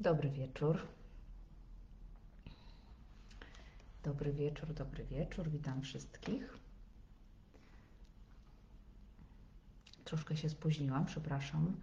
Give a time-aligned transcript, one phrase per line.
[0.00, 0.78] Dobry wieczór.
[4.02, 5.48] Dobry wieczór, dobry wieczór.
[5.48, 6.58] Witam wszystkich.
[10.04, 11.76] Troszkę się spóźniłam, przepraszam.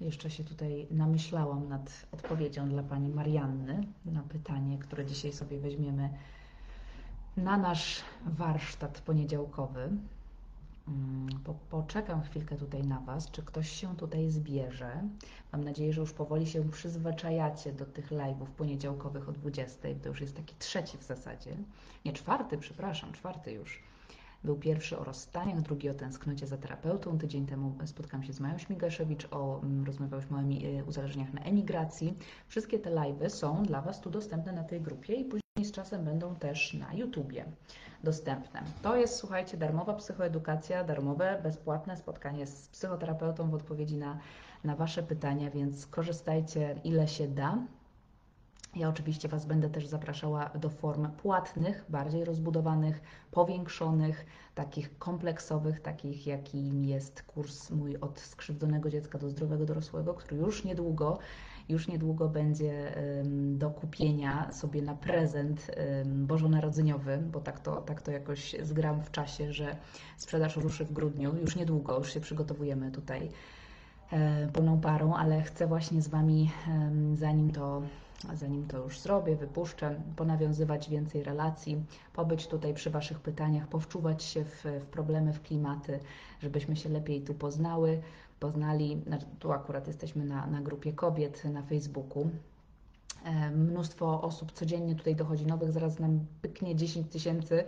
[0.00, 6.10] Jeszcze się tutaj namyślałam nad odpowiedzią dla pani Marianny na pytanie, które dzisiaj sobie weźmiemy
[7.36, 9.90] na nasz warsztat poniedziałkowy.
[10.88, 15.02] Mm, Po, poczekam chwilkę tutaj na Was, czy ktoś się tutaj zbierze.
[15.52, 19.88] Mam nadzieję, że już powoli się przyzwyczajacie do tych live'ów poniedziałkowych o 20.
[20.02, 21.56] To już jest taki trzeci w zasadzie.
[22.04, 23.82] Nie, czwarty, przepraszam, czwarty już.
[24.44, 27.18] Był pierwszy o rozstaniach, drugi o tęsknocie za terapeutą.
[27.18, 30.42] Tydzień temu spotkałam się z Mają Śmigaszewicz, o, mm, rozmawiałyśmy o
[30.88, 32.16] uzależnieniach na emigracji.
[32.48, 36.04] Wszystkie te live'y są dla Was tu dostępne na tej grupie i później z czasem
[36.04, 37.44] będą też na YouTubie
[38.04, 38.62] dostępne.
[38.82, 44.18] To jest, słuchajcie, darmowa psychoedukacja, darmowe, bezpłatne spotkanie z psychoterapeutą w odpowiedzi na,
[44.64, 47.58] na Wasze pytania, więc korzystajcie ile się da.
[48.76, 56.26] Ja oczywiście Was będę też zapraszała do form płatnych, bardziej rozbudowanych, powiększonych, takich kompleksowych, takich
[56.26, 61.18] jakim jest kurs mój od skrzywdzonego dziecka do zdrowego dorosłego, który już niedługo,
[61.68, 62.94] już niedługo będzie
[63.54, 65.70] do kupienia sobie na prezent
[66.04, 69.76] bożonarodzeniowy, bo tak to, tak to jakoś zgram w czasie, że
[70.16, 73.28] sprzedaż ruszy w grudniu, już niedługo, już się przygotowujemy tutaj
[74.10, 76.50] e, pełną parą, ale chcę właśnie z Wami,
[77.14, 77.82] zanim to,
[78.34, 84.44] zanim to już zrobię, wypuszczę, ponawiązywać więcej relacji, pobyć tutaj przy Waszych pytaniach, powczuwać się
[84.44, 86.00] w, w problemy, w klimaty,
[86.40, 88.02] żebyśmy się lepiej tu poznały,
[88.40, 89.02] poznali.
[89.06, 92.30] Znaczy, tu akurat jesteśmy na, na grupie kobiet na Facebooku.
[93.24, 97.64] E, Mnóstwo osób codziennie tutaj dochodzi nowych, zaraz nam pyknie 10 tysięcy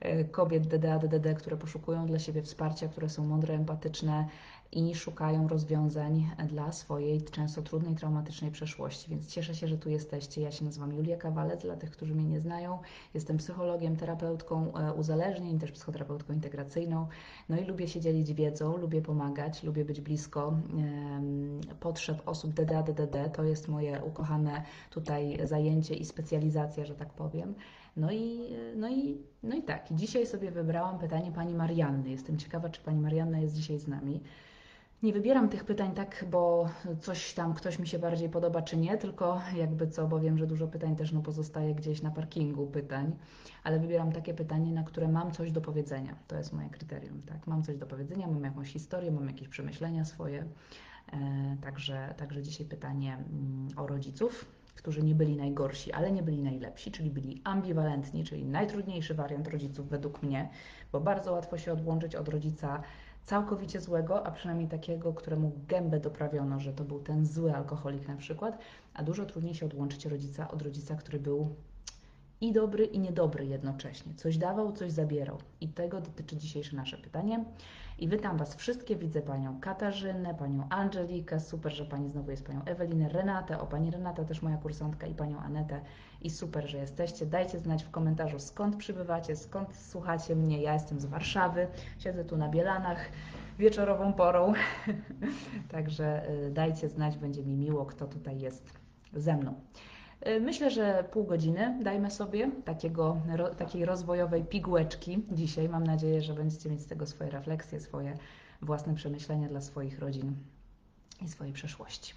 [0.00, 4.26] e, kobiet DDA, DDD, które poszukują dla siebie wsparcia, które są mądre, empatyczne
[4.72, 9.10] i szukają rozwiązań dla swojej często trudnej, traumatycznej przeszłości.
[9.10, 10.40] Więc cieszę się, że tu jesteście.
[10.40, 12.78] Ja się nazywam Julia Kawalec, dla tych, którzy mnie nie znają.
[13.14, 17.06] Jestem psychologiem, terapeutką e, uzależnień, też psychoterapeutką integracyjną.
[17.48, 20.56] No i lubię się dzielić wiedzą, lubię pomagać, lubię być blisko
[21.80, 23.30] potrzeb osób DDA, DDD.
[23.30, 27.54] To jest moje ukochane tutaj zajęcie i specjalizacja, że tak powiem.
[27.96, 28.40] No i,
[28.76, 32.10] no i, no i tak, dzisiaj sobie wybrałam pytanie pani Marianny.
[32.10, 34.20] Jestem ciekawa, czy pani Marianna jest dzisiaj z nami.
[35.02, 36.68] Nie wybieram tych pytań tak, bo
[37.00, 40.46] coś tam ktoś mi się bardziej podoba, czy nie, tylko jakby co, bo wiem, że
[40.46, 43.16] dużo pytań też no, pozostaje gdzieś na parkingu pytań,
[43.64, 46.16] ale wybieram takie pytanie, na które mam coś do powiedzenia.
[46.28, 47.46] To jest moje kryterium, tak?
[47.46, 50.44] Mam coś do powiedzenia, mam jakąś historię, mam jakieś przemyślenia swoje.
[51.12, 54.44] E, także, także dzisiaj pytanie mm, o rodziców,
[54.74, 59.88] którzy nie byli najgorsi, ale nie byli najlepsi, czyli byli ambiwalentni, czyli najtrudniejszy wariant rodziców
[59.88, 60.48] według mnie,
[60.92, 62.82] bo bardzo łatwo się odłączyć od rodzica
[63.24, 68.16] całkowicie złego, a przynajmniej takiego, któremu gębę doprawiono, że to był ten zły alkoholik na
[68.16, 68.58] przykład,
[68.94, 71.54] a dużo trudniej się odłączyć rodzica od rodzica, który był
[72.40, 74.14] i dobry, i niedobry jednocześnie.
[74.14, 75.38] Coś dawał, coś zabierał.
[75.60, 77.44] I tego dotyczy dzisiejsze nasze pytanie.
[77.98, 78.96] I witam Was wszystkie.
[78.96, 81.40] Widzę Panią Katarzynę, Panią Angelikę.
[81.40, 83.60] Super, że Pani znowu jest Panią Ewelinę, Renatę.
[83.60, 85.80] O, Pani Renata też moja kursantka i Panią Anetę.
[86.22, 87.26] I super, że jesteście.
[87.26, 90.62] Dajcie znać w komentarzu, skąd przybywacie, skąd słuchacie mnie.
[90.62, 91.66] Ja jestem z Warszawy.
[91.98, 93.10] Siedzę tu na Bielanach
[93.58, 94.52] wieczorową porą.
[95.72, 98.72] Także y, dajcie znać, będzie mi miło, kto tutaj jest
[99.12, 99.54] ze mną.
[100.26, 103.16] Y, Myślę, że pół godziny dajmy sobie takiego,
[103.58, 105.68] takiej rozwojowej pigułeczki dzisiaj.
[105.68, 108.14] Mam nadzieję, że będziecie mieć z tego swoje refleksje, swoje
[108.62, 110.34] własne przemyślenia dla swoich rodzin
[111.22, 112.14] i swojej przeszłości.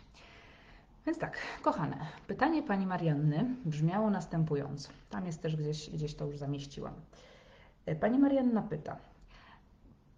[1.06, 1.98] Więc tak, kochane,
[2.28, 4.90] pytanie pani Marianny brzmiało następująco.
[5.10, 6.94] Tam jest też gdzieś, gdzieś to już zamieściłam.
[7.90, 8.98] Y, Pani Marianna pyta.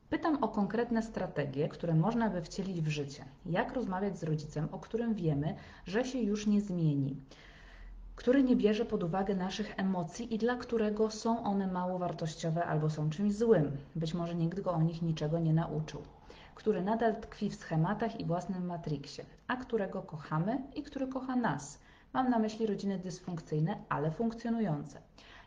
[0.10, 3.26] Pytam o konkretne strategie, które można by wcielić w życie.
[3.46, 7.16] Jak rozmawiać z rodzicem, o którym wiemy, że się już nie zmieni?
[8.16, 12.90] Który nie bierze pod uwagę naszych emocji i dla którego są one mało wartościowe albo
[12.90, 13.78] są czymś złym.
[13.96, 16.02] Być może nikt go o nich niczego nie nauczył.
[16.56, 21.80] Który nadal tkwi w schematach i własnym matriksie, a którego kochamy i który kocha nas.
[22.14, 25.02] Mam na myśli rodziny dysfunkcyjne, ale funkcjonujące.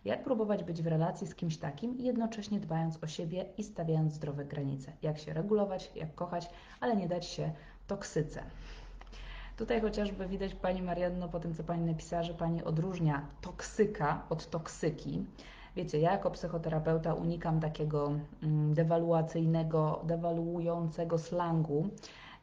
[0.05, 4.45] Jak próbować być w relacji z kimś takim, jednocześnie dbając o siebie i stawiając zdrowe
[4.45, 4.93] granice?
[5.03, 6.51] Jak się regulować, jak kochać,
[6.81, 7.53] ale nie dać się
[7.87, 8.43] toksyce.
[9.59, 14.51] Tutaj chociażby widać Pani Marianno po tym, co Pani napisała, że Pani odróżnia toksyka od
[14.51, 15.25] toksyki.
[15.77, 18.13] Wiecie, ja jako psychoterapeuta unikam takiego
[18.43, 21.89] mm, dewaluacyjnego, dewaluującego slangu,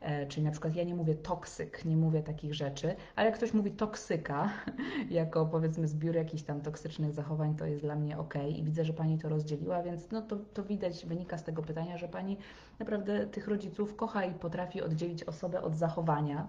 [0.02, 3.54] e, czyli na przykład ja nie mówię toksyk, nie mówię takich rzeczy, ale jak ktoś
[3.54, 4.50] mówi toksyka,
[5.10, 8.94] jako powiedzmy zbiór jakichś tam toksycznych zachowań, to jest dla mnie ok i widzę, że
[8.94, 12.38] Pani to rozdzieliła, więc no to, to widać, wynika z tego pytania, że Pani
[12.80, 16.48] naprawdę tych rodziców kocha i potrafi oddzielić osobę od zachowania.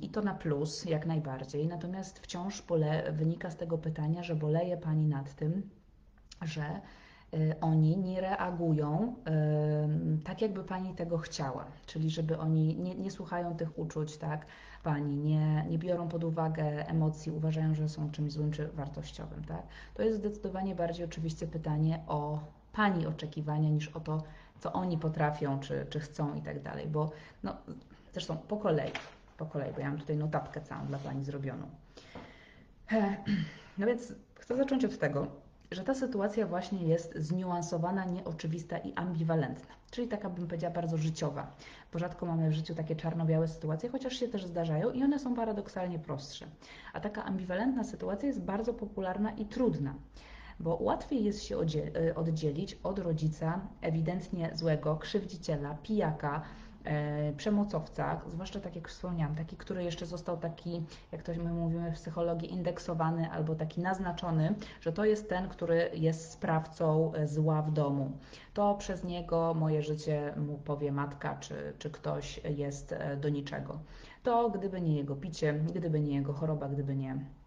[0.00, 1.66] I to na plus, jak najbardziej.
[1.66, 5.70] Natomiast wciąż bole, wynika z tego pytania, że boleje Pani nad tym,
[6.42, 6.80] że
[7.34, 9.14] y, oni nie reagują
[10.24, 14.46] tak, jakby Pani tego chciała, czyli żeby oni nie, nie słuchają tych uczuć, tak,
[14.82, 19.62] Pani, nie, nie biorą pod uwagę emocji, uważają, że są czymś złym czy wartościowym, tak.
[19.94, 22.38] To jest zdecydowanie bardziej oczywiście pytanie o
[22.72, 24.22] Pani oczekiwania niż o to,
[24.60, 27.10] co oni potrafią, czy, czy chcą i tak dalej, bo
[27.42, 27.56] no,
[28.12, 28.92] zresztą po kolei,
[29.38, 31.66] po kolei, bo ja mam tutaj notatkę całą dla Pani zrobioną.
[33.78, 35.26] No więc chcę zacząć od tego,
[35.70, 41.52] że ta sytuacja właśnie jest zniuansowana, nieoczywista i ambiwalentna, czyli taka bym powiedziała bardzo życiowa,
[41.92, 45.34] bo rzadko mamy w życiu takie czarno-białe sytuacje, chociaż się też zdarzają i one są
[45.34, 46.46] paradoksalnie prostsze.
[46.92, 49.94] A taka ambiwalentna sytuacja jest bardzo popularna i trudna
[50.60, 56.67] bo łatwiej jest się y, oddzielić od rodzica ewidentnie złego, krzywdziciela, pijaka, e,
[57.36, 60.82] przemocowca, zwłaszcza tak jak wspomniałam, taki, który jeszcze został taki,
[61.12, 65.90] jak to my mówimy w psychologii, indeksowany albo taki naznaczony, że to jest ten, który
[65.94, 68.12] jest sprawcą e, zła w domu.
[68.54, 73.78] To przez niego moje życie mu powie matka, czy, czy ktoś jest e, do niczego.
[74.22, 77.37] To gdyby nie jego picie, gdyby nie jego choroba, gdyby nie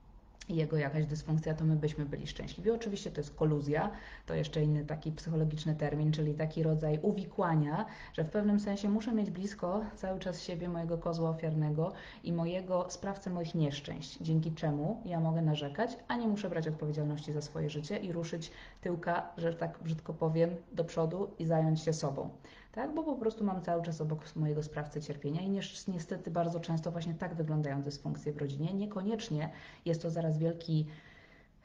[0.50, 2.72] jego jakaś dysfunkcja, to my byśmy byli szczęśliwi.
[2.72, 3.92] Oczywiście to jest koluzja,
[4.26, 9.14] to jeszcze inny taki psychologiczny termin, czyli taki rodzaj uwikłania, że w pewnym sensie muszę
[9.14, 11.94] mieć blisko cały czas siebie, mojego kozła ofiarnego
[12.24, 17.34] i mojego sprawcę moich nieszczęść, dzięki czemu ja mogę narzekać, a nie muszę brać odpowiedzialności
[17.34, 18.52] za swoje życie i ruszyć
[18.82, 22.30] tyłka, że tak brzydko powiem, do przodu i zająć się sobą
[22.72, 22.94] tak?
[22.96, 25.50] bo po prostu mam cały czas obok mojego sprawcy cierpienia i
[25.88, 28.74] niestety bardzo często właśnie tak wyglądają dysfunkcje w rodzinie.
[28.74, 29.50] Niekoniecznie
[29.86, 30.86] jest to zaraz wielki,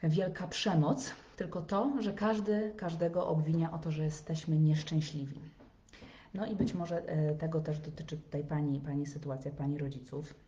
[0.03, 5.39] wielka przemoc, tylko to, że każdy każdego obwinia o to, że jesteśmy nieszczęśliwi.
[6.33, 10.46] No i być może e, tego też dotyczy tutaj Pani, pani sytuacja, Pani rodziców.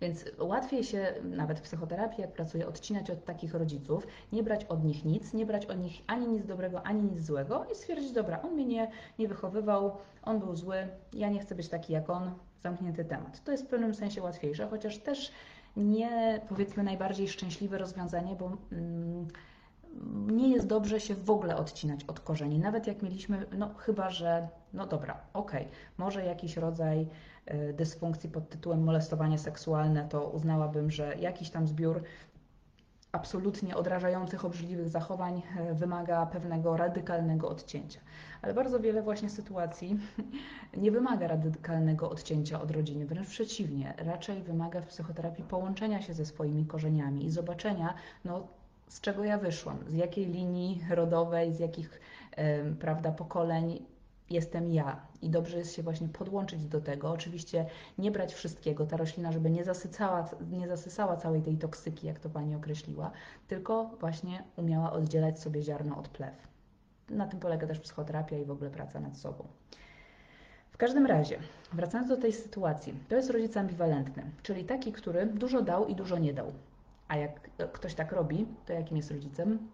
[0.00, 4.84] Więc łatwiej się nawet w psychoterapii, jak pracuję, odcinać od takich rodziców, nie brać od
[4.84, 8.42] nich nic, nie brać od nich ani nic dobrego, ani nic złego i stwierdzić, dobra,
[8.42, 12.30] on mnie nie, nie wychowywał, on był zły, ja nie chcę być taki jak on,
[12.62, 13.44] zamknięty temat.
[13.44, 15.32] To jest w pewnym sensie łatwiejsze, chociaż też
[15.76, 18.56] nie powiedzmy najbardziej szczęśliwe rozwiązanie, bo.
[18.72, 19.28] Mm,
[20.26, 22.58] nie jest dobrze się w ogóle odcinać od korzeni.
[22.58, 27.08] Nawet jak mieliśmy, no chyba, że, no dobra, okej, okay, może jakiś rodzaj
[27.50, 32.02] y, dysfunkcji pod tytułem molestowanie seksualne, to uznałabym, że jakiś tam zbiór
[33.12, 38.00] absolutnie odrażających, obrzydliwych zachowań y, wymaga pewnego radykalnego odcięcia.
[38.42, 39.98] Ale bardzo wiele właśnie sytuacji
[40.82, 46.24] nie wymaga radykalnego odcięcia od rodziny, wręcz przeciwnie, raczej wymaga w psychoterapii połączenia się ze
[46.24, 47.94] swoimi korzeniami i zobaczenia,
[48.24, 48.48] no
[48.88, 52.00] z czego ja wyszłam, z jakiej linii rodowej, z jakich
[52.80, 53.86] prawda, pokoleń
[54.30, 55.00] jestem ja.
[55.22, 57.10] I dobrze jest się właśnie podłączyć do tego.
[57.10, 57.66] Oczywiście
[57.98, 62.30] nie brać wszystkiego, ta roślina, żeby nie, zasycała, nie zasysała całej tej toksyki, jak to
[62.30, 63.10] Pani określiła,
[63.48, 66.48] tylko właśnie umiała oddzielać sobie ziarno od plew.
[67.10, 69.46] Na tym polega też psychoterapia i w ogóle praca nad sobą.
[70.70, 71.38] W każdym razie,
[71.72, 76.18] wracając do tej sytuacji, to jest rodzic ambiwalentny, czyli taki, który dużo dał i dużo
[76.18, 76.52] nie dał.
[77.08, 79.70] A jak ktoś tak robi, to jakim jest rodzicem?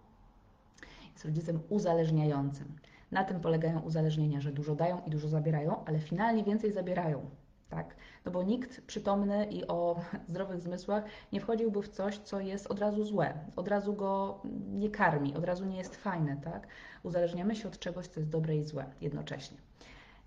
[1.13, 2.75] Jest rodzicem uzależniającym.
[3.11, 7.29] Na tym polegają uzależnienia, że dużo dają i dużo zabierają, ale finalnie więcej zabierają.
[7.69, 7.95] Tak?
[8.25, 9.99] No bo nikt przytomny i o
[10.29, 14.41] zdrowych zmysłach nie wchodziłby w coś, co jest od razu złe, od razu go
[14.73, 16.37] nie karmi, od razu nie jest fajne.
[16.43, 16.67] Tak?
[17.03, 19.57] Uzależniamy się od czegoś, co jest dobre i złe jednocześnie.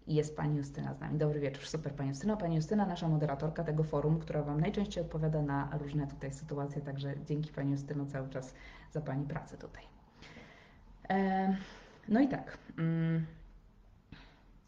[0.06, 1.18] I jest Pani Justyna z nami.
[1.18, 2.36] Dobry wieczór, super Pani Justyna.
[2.36, 7.14] Pani Justyna, nasza moderatorka tego forum, która Wam najczęściej odpowiada na różne tutaj sytuacje, także
[7.26, 8.54] dzięki Pani Justyno cały czas
[8.92, 9.82] za Pani pracę tutaj.
[12.08, 12.58] No i tak.
[12.78, 13.26] Mm,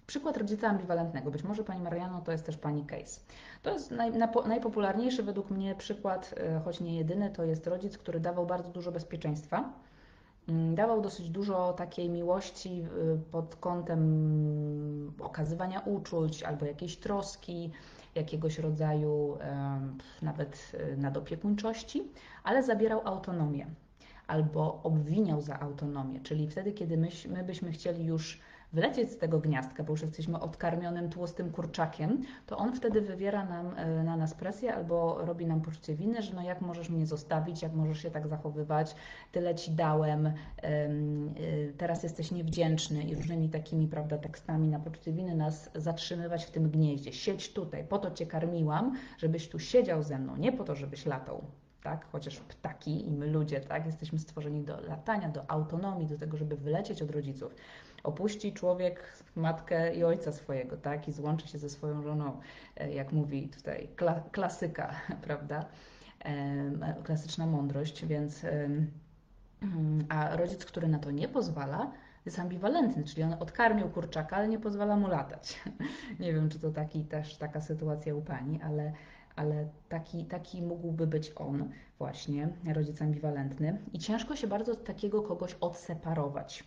[0.06, 1.30] przykład rodzica ambiwalentnego.
[1.30, 3.20] Być może Pani Mariano to jest też Pani case.
[3.62, 4.12] To jest naj,
[4.46, 8.92] najpopularniejszy według mnie przykład, e, choć nie jedyny, to jest rodzic, który dawał bardzo dużo
[8.92, 9.72] bezpieczeństwa
[10.74, 12.82] dawał dosyć dużo takiej miłości
[13.14, 17.70] y, pod kątem okazywania uczuć albo jakiejś troski,
[18.14, 19.38] jakiegoś rodzaju
[20.22, 22.02] nawet y, nadopiekuńczości,
[22.44, 23.66] ale zabierał autonomię
[24.26, 28.40] albo obwiniał za autonomię, czyli wtedy, kiedy my, my byśmy chcieli już
[28.72, 33.74] wlecieć z tego gniazdka, bo już jesteśmy odkarmionym tłustym kurczakiem, to on wtedy wywiera nam,
[33.76, 37.62] e, na nas presję albo robi nam poczucie winy, że no jak możesz mnie zostawić,
[37.62, 38.94] jak możesz się tak zachowywać,
[39.32, 40.32] tyle ci dałem, e,
[41.76, 46.70] teraz jesteś niewdzięczny i różnymi takimi, prawda, tekstami na poczucie winy nas zatrzymywać w tym
[46.70, 47.12] gnieździe.
[47.12, 51.06] Siedź tutaj, po to cię karmiłam, żebyś tu siedział ze mną, nie po to, żebyś
[51.06, 51.44] latał
[51.82, 52.06] tak?
[52.12, 53.86] Chociaż ptaki i my ludzie, tak?
[53.86, 57.54] Jesteśmy stworzeni do latania, do autonomii, do tego, żeby wylecieć od rodziców.
[58.02, 59.02] Opuści człowiek
[59.36, 61.08] matkę i ojca swojego, tak?
[61.08, 62.40] I złączy się ze swoją żoną,
[62.76, 64.94] e, jak mówi tutaj kla klasyka,
[65.26, 65.64] prawda?
[67.04, 68.46] Klasyczna mądrość, więc
[70.08, 71.92] a rodzic, który na to nie pozwala,
[72.26, 75.60] jest ambiwalentny, czyli on odkarmił kurczaka, ale nie pozwala mu latać.
[76.20, 78.92] nie wiem, czy to taki, też taka sytuacja u Pani, ale,
[79.36, 83.78] ale taki, taki mógłby być on właśnie, rodzic ambiwalentny.
[83.92, 86.64] I ciężko się bardzo od takiego kogoś odseparować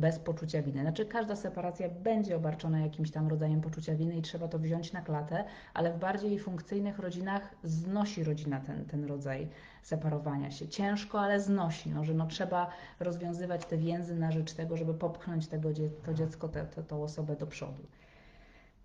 [0.00, 0.80] bez poczucia winy.
[0.80, 5.02] Znaczy, każda separacja będzie obarczona jakimś tam rodzajem poczucia winy i trzeba to wziąć na
[5.02, 9.48] klatę, ale w bardziej funkcyjnych rodzinach znosi rodzina ten, ten rodzaj
[9.82, 10.68] separowania się.
[10.68, 15.46] Ciężko, ale znosi, no, że no, trzeba rozwiązywać te więzy na rzecz tego, żeby popchnąć
[15.46, 15.68] tego,
[16.04, 17.86] to dziecko, tę osobę do przodu.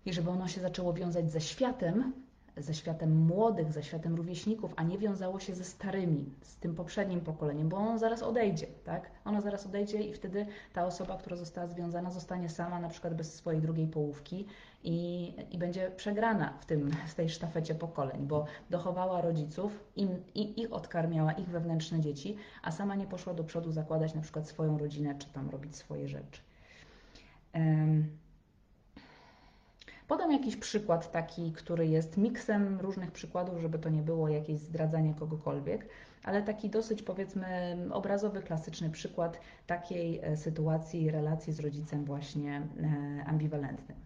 [0.06, 2.12] I żeby ono się zaczęło wiązać ze światem,
[2.56, 7.20] ze światem młodych, ze światem rówieśników, a nie wiązało się ze starymi, z tym poprzednim
[7.20, 9.10] pokoleniem, bo ono zaraz odejdzie, tak?
[9.24, 13.34] Ono zaraz odejdzie i wtedy ta osoba, która została związana, zostanie sama na przykład bez
[13.34, 14.46] swojej drugiej połówki
[14.84, 20.60] i, i będzie przegrana w, tym, w tej sztafecie pokoleń, bo dochowała rodziców, im, i,
[20.60, 24.78] ich odkarmiała, ich wewnętrzne dzieci, a sama nie poszła do przodu zakładać na przykład swoją
[24.78, 26.40] rodzinę, czy tam robić swoje rzeczy.
[27.54, 28.25] Um,
[30.08, 35.14] Podam jakiś przykład taki, który jest miksem różnych przykładów, żeby to nie było jakieś zdradzanie
[35.14, 35.88] kogokolwiek,
[36.24, 43.24] ale taki dosyć powiedzmy obrazowy, klasyczny przykład takiej e, sytuacji, relacji z rodzicem właśnie e,
[43.24, 43.98] ambiwalentnym.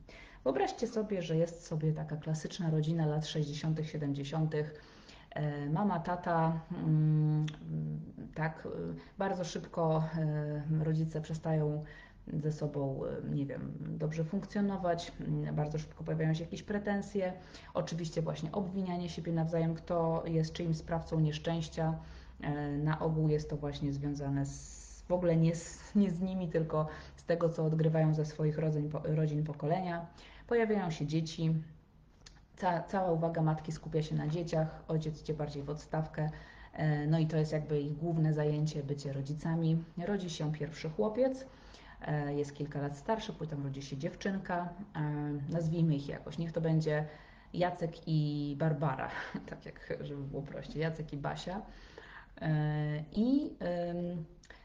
[0.44, 7.46] Wyobraźcie sobie, że jest sobie taka klasyczna rodzina lat 60., 70., e, mama, tata, mm,
[8.34, 8.68] tak,
[9.18, 10.04] bardzo szybko
[10.82, 11.84] rodzice przestają
[12.32, 17.32] ze sobą, e, nie wiem, dobrze funkcjonować, mm, bardzo szybko pojawiają się jakieś pretensje,
[17.74, 21.98] oczywiście właśnie obwinianie siebie nawzajem, kto jest czyimś sprawcą nieszczęścia.
[22.40, 26.48] E, na ogół jest to właśnie związane z, w ogóle nie z, nie z nimi,
[26.48, 30.06] tylko z tego, co odgrywają ze swoich rodzin, rodzin pokolenia.
[30.46, 31.54] Pojawiają się dzieci,
[32.60, 36.30] Ca, cała uwaga matki skupia się na dzieciach, ojciec idzie bardziej w odstawkę,
[36.72, 39.84] e, no i to jest jakby ich główne zajęcie, bycie rodzicami.
[40.06, 41.46] Rodzi się pierwszy chłopiec,
[42.36, 45.00] jest kilka lat starszy, potem rodzi się dziewczynka, e,
[45.48, 47.04] nazwijmy ich jakoś, niech to będzie
[47.54, 49.10] Jacek i Barbara,
[49.50, 51.62] tak jak żeby było prościej, Jacek i Basia.
[52.40, 53.50] E, I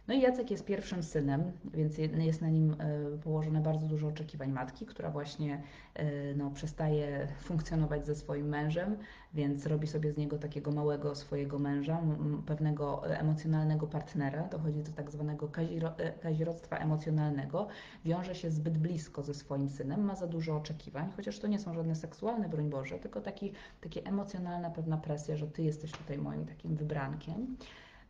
[0.08, 4.52] no i Jacek jest pierwszym synem, więc jest na nim e, położone bardzo dużo oczekiwań
[4.52, 5.62] matki, która właśnie
[5.94, 8.98] e, no, przestaje funkcjonować ze swoim mężem,
[9.34, 12.02] więc robi sobie z niego takiego małego swojego męża,
[12.46, 14.48] pewnego emocjonalnego partnera.
[14.48, 15.50] Dochodzi do tak zwanego
[15.98, 17.68] e, kazirodztwa emocjonalnego.
[18.06, 21.74] Wiąże się zbyt blisko ze swoim synem, ma za dużo oczekiwań, chociaż to nie są
[21.74, 26.46] żadne seksualne, broń Boże, tylko taki, takie emocjonalna pewna presja, że ty jesteś tutaj moim
[26.46, 27.58] takim wybrankiem.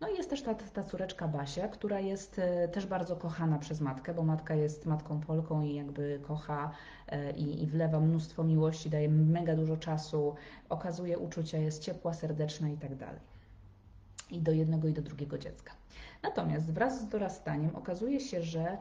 [0.02, 3.82] No i jest też ta, ta córeczka Basia, która jest e, też bardzo kochana przez
[3.82, 6.72] matkę, bo matka jest matką Polką i jakby kocha
[7.08, 10.36] e, i, i wlewa mnóstwo miłości, daje mega dużo czasu,
[10.70, 13.22] okazuje uczucia, jest ciepła, serdeczna i tak dalej.
[14.32, 15.74] I do jednego i do drugiego dziecka.
[16.24, 18.78] Natomiast wraz z dorastaniem okazuje się, że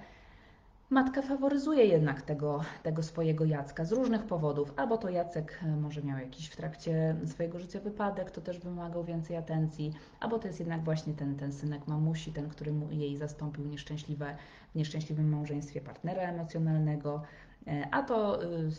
[0.91, 4.73] Matka faworyzuje jednak tego, tego swojego Jacka z różnych powodów.
[4.77, 9.05] Albo to Jacek e, może miał jakiś w trakcie swojego życia wypadek, to też wymagał
[9.05, 13.65] więcej atencji, albo to jest jednak właśnie ten, ten synek mamusi, ten, który jej zastąpił
[13.65, 14.37] nieszczęśliwe,
[14.73, 17.23] w nieszczęśliwym małżeństwie partnera emocjonalnego.
[17.67, 18.71] E, a to y,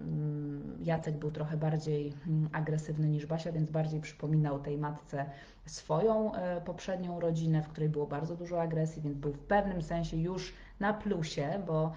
[0.00, 5.24] mm, Jacek był trochę bardziej mm, agresywny niż Basia, więc bardziej przypominał tej matce
[5.66, 10.16] swoją e, poprzednią rodzinę, w której było bardzo dużo agresji, więc był w pewnym sensie
[10.16, 11.92] już na plusie, bo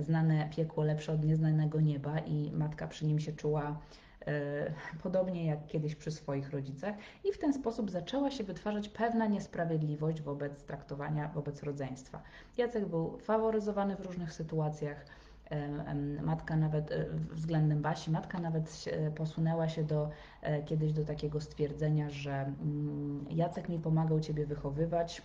[0.00, 3.78] znane piekło lepsze od nieznanego nieba i matka przy nim się czuła
[4.26, 9.26] e, podobnie jak kiedyś przy swoich rodzicach, i w ten sposób zaczęła się wytwarzać pewna
[9.26, 12.22] niesprawiedliwość wobec traktowania, wobec rodzeństwa.
[12.56, 15.04] Jacek był faworyzowany w różnych sytuacjach.
[16.22, 20.10] Matka nawet e, względem Basi, matka nawet posunęła się do,
[20.42, 25.22] e, kiedyś do takiego stwierdzenia, że mm, Jacek mi pomagał Ciebie wychowywać,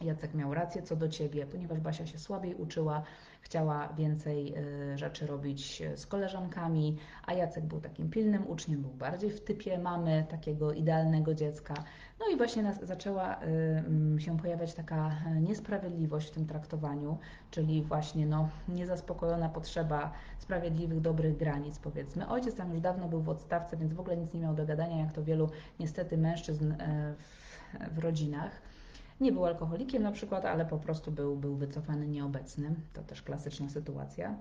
[0.00, 3.02] Jacek miał rację co do ciebie, ponieważ Basia się słabiej uczyła,
[3.40, 4.54] chciała więcej
[4.92, 9.78] y, rzeczy robić z koleżankami, a Jacek był takim pilnym uczniem, był bardziej w typie
[9.78, 11.74] mamy, takiego idealnego dziecka.
[12.20, 17.18] No i właśnie zaczęła y, mm, się pojawiać taka niesprawiedliwość w tym traktowaniu,
[17.50, 22.28] czyli właśnie no, niezaspokojona potrzeba sprawiedliwych, dobrych granic, powiedzmy.
[22.28, 24.96] Ojciec tam już dawno był w odstawce, więc w ogóle nic nie miał do gadania,
[24.96, 26.76] jak to wielu niestety mężczyzn y,
[27.18, 28.70] w, w rodzinach.
[29.20, 32.74] Nie był alkoholikiem na przykład, ale po prostu był, był wycofany, nieobecny.
[32.92, 34.34] To też klasyczna sytuacja.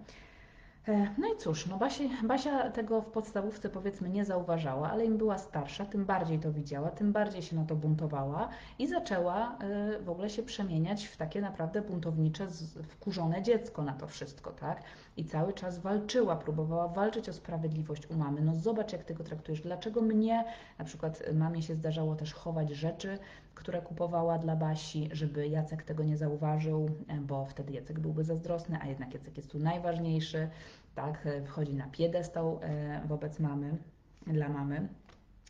[0.87, 5.17] E, no i cóż, no Basi, Basia tego w podstawówce powiedzmy nie zauważała, ale im
[5.17, 9.99] była starsza, tym bardziej to widziała, tym bardziej się na to buntowała i zaczęła e,
[9.99, 12.47] w ogóle się przemieniać w takie naprawdę buntownicze,
[12.87, 14.83] wkurzone dziecko na to wszystko, tak?
[15.17, 18.41] I cały czas walczyła, próbowała walczyć o sprawiedliwość u mamy.
[18.41, 19.61] No zobacz, jak ty go traktujesz.
[19.61, 20.45] Dlaczego mnie,
[20.79, 23.17] na przykład mamie się zdarzało też chować rzeczy,
[23.59, 28.77] które kupowała dla Basi, żeby Jacek tego nie zauważył, e, bo wtedy Jacek byłby zazdrosny,
[28.81, 30.49] a jednak Jacek jest tu najważniejszy
[30.95, 33.77] tak, e, wchodzi na piedestał e, wobec mamy,
[34.27, 34.87] dla mamy.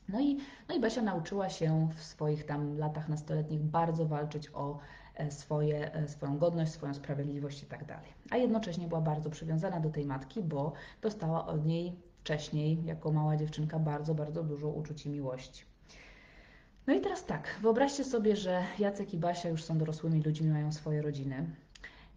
[0.09, 0.37] No i,
[0.69, 4.79] no i Basia nauczyła się w swoich tam latach nastoletnich bardzo walczyć o
[5.29, 8.09] swoje, swoją godność, swoją sprawiedliwość i tak dalej.
[8.31, 13.37] A jednocześnie była bardzo przywiązana do tej matki, bo dostała od niej wcześniej, jako mała
[13.37, 15.68] dziewczynka, bardzo, bardzo dużo uczuć i miłości.
[16.89, 20.71] No i teraz tak, wyobraźcie sobie, że Jacek i Basia już są dorosłymi ludźmi, mają
[20.71, 21.45] swoje rodziny.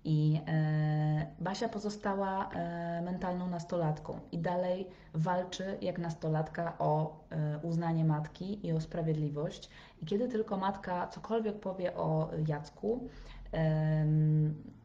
[0.04, 8.04] I e, Basia pozostała e, mentalną nastolatką i dalej walczy jak nastolatka o e, uznanie
[8.04, 9.70] matki i o sprawiedliwość.
[10.02, 13.08] I kiedy tylko matka cokolwiek powie o Jacku,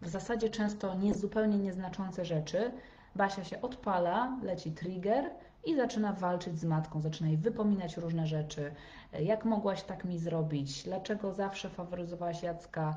[0.01, 2.72] w zasadzie często nie, zupełnie nieznaczące rzeczy,
[3.15, 5.29] Basia się odpala, leci trigger
[5.65, 8.71] i zaczyna walczyć z matką, zaczyna jej wypominać różne rzeczy.
[9.19, 10.83] Jak mogłaś tak mi zrobić?
[10.83, 12.95] Dlaczego zawsze faworyzowałaś Jacka?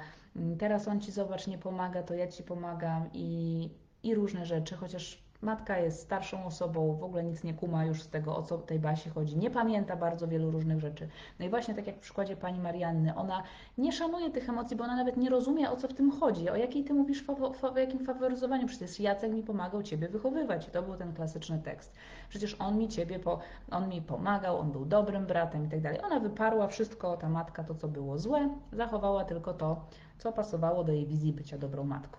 [0.58, 3.70] Teraz on ci, zobacz, nie pomaga, to ja ci pomagam i,
[4.02, 8.09] i różne rzeczy, chociaż Matka jest starszą osobą, w ogóle nic nie kuma już z
[8.09, 9.37] tego, o co tej Basi chodzi.
[9.37, 11.09] Nie pamięta bardzo wielu różnych rzeczy.
[11.38, 13.42] No i właśnie tak jak w przykładzie pani Marianny, ona
[13.78, 16.56] nie szanuje tych emocji, bo ona nawet nie rozumie, o co w tym chodzi, o
[16.56, 17.25] jakiej ty mówisz,
[17.62, 18.66] o jakim faworyzowaniu.
[18.66, 20.68] Przecież Jacek mi pomagał ciebie wychowywać.
[20.68, 21.92] I to był ten klasyczny tekst.
[22.28, 23.38] Przecież on mi ciebie, po,
[23.70, 26.00] on mi pomagał, on był dobrym bratem i tak dalej.
[26.02, 29.85] Ona wyparła wszystko, ta matka, to co było złe, zachowała tylko to,
[30.18, 32.18] co pasowało do jej wizji bycia dobrą matką.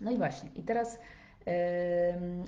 [0.00, 0.98] No i właśnie, i teraz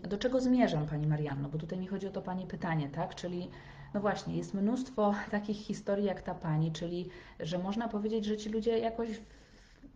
[0.09, 1.49] do czego zmierzam, Pani Marianno?
[1.49, 3.15] Bo tutaj mi chodzi o to Pani pytanie, tak?
[3.15, 3.51] Czyli
[3.95, 7.09] no właśnie, jest mnóstwo takich historii jak ta Pani, czyli
[7.41, 9.09] że można powiedzieć, że ci ludzie jakoś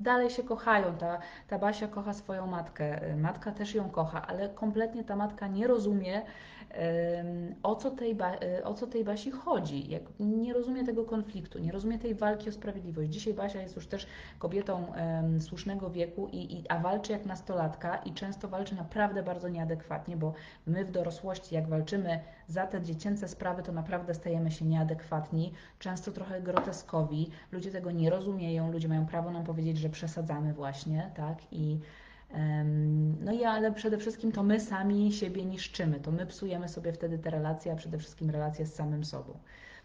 [0.01, 0.97] dalej się kochają.
[0.97, 5.67] Ta, ta Basia kocha swoją matkę, matka też ją kocha, ale kompletnie ta matka nie
[5.67, 6.23] rozumie,
[7.63, 9.91] o co, tej e, o co tej Basi chodzi.
[9.91, 13.11] Jak nie rozumie tego konfliktu, nie rozumie tej walki o sprawiedliwość.
[13.11, 14.07] Dzisiaj Basia jest już też
[14.39, 19.49] kobietą um, słusznego wieku, i, i, a walczy jak nastolatka i często walczy naprawdę bardzo
[19.49, 20.33] nieadekwatnie, bo
[20.67, 26.13] my w dorosłości, jak walczymy za te dziecięce sprawy, to naprawdę stajemy się nieadekwatni, często
[26.13, 27.31] trochę groteskowi.
[27.53, 31.39] Ludzie tego nie rozumieją, ludzie mają prawo nam powiedzieć, że przesadzamy właśnie, tak?
[31.53, 31.79] I
[33.21, 37.19] no i ale przede wszystkim to my sami siebie niszczymy, to my psujemy sobie wtedy
[37.19, 39.39] te relacje, a przede wszystkim relacje z samym sobą.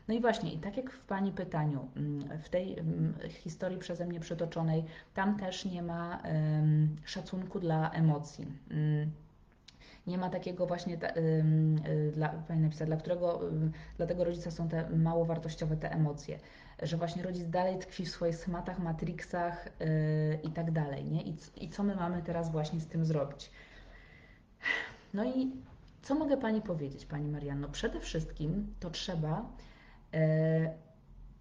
[0.08, 4.06] No i właśnie, i tak jak w Pani pytaniu, mm, w tej mm, historii przeze
[4.06, 6.24] mnie przytoczonej, tam też nie ma
[7.06, 8.46] szacunku dla emocji.
[8.72, 9.12] Um,
[10.08, 11.76] nie ma takiego właśnie, um,
[12.12, 13.42] dla, Pani napisała, dla którego,
[13.98, 16.40] dla tego rodzica są te mało wartościowe te emocje
[16.82, 21.22] że właśnie rodzic dalej tkwi w swoich schmatach, matrixach yy, i tak dalej, nie?
[21.24, 23.52] I, I co my mamy teraz właśnie z tym zrobić?
[25.14, 25.52] No i
[26.02, 27.70] co mogę Pani powiedzieć, Pani Marianno?
[27.70, 29.50] Przede wszystkim to trzeba
[30.14, 30.20] yy,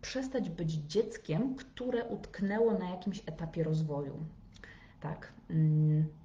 [0.02, 4.24] przestać być dzieckiem, które utknęło na jakimś etapie rozwoju,
[5.00, 5.32] tak?
[5.50, 6.23] Yy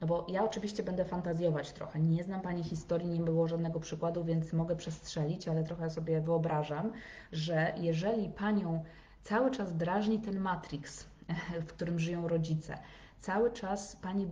[0.00, 2.00] no bo ja oczywiście będę fantazjować trochę.
[2.00, 6.92] Nie znam Pani historii, nie było żadnego przykładu, więc mogę przestrzelić, ale trochę sobie wyobrażam,
[7.32, 8.84] że jeżeli Panią
[9.24, 11.06] cały czas drażni ten matrix,
[11.66, 12.78] w którym żyją rodzice,
[13.20, 14.30] cały czas Pani,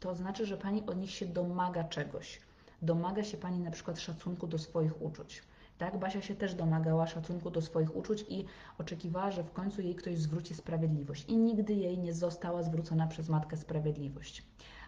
[0.00, 2.40] to znaczy, że Pani od nich się domaga czegoś.
[2.82, 5.42] Domaga się Pani na przykład szacunku do swoich uczuć.
[5.78, 8.44] Tak, Basia się też domagała szacunku do swoich uczuć i
[8.78, 11.24] oczekiwała, że w końcu jej ktoś zwróci sprawiedliwość.
[11.28, 14.42] I nigdy jej nie została zwrócona przez matkę sprawiedliwość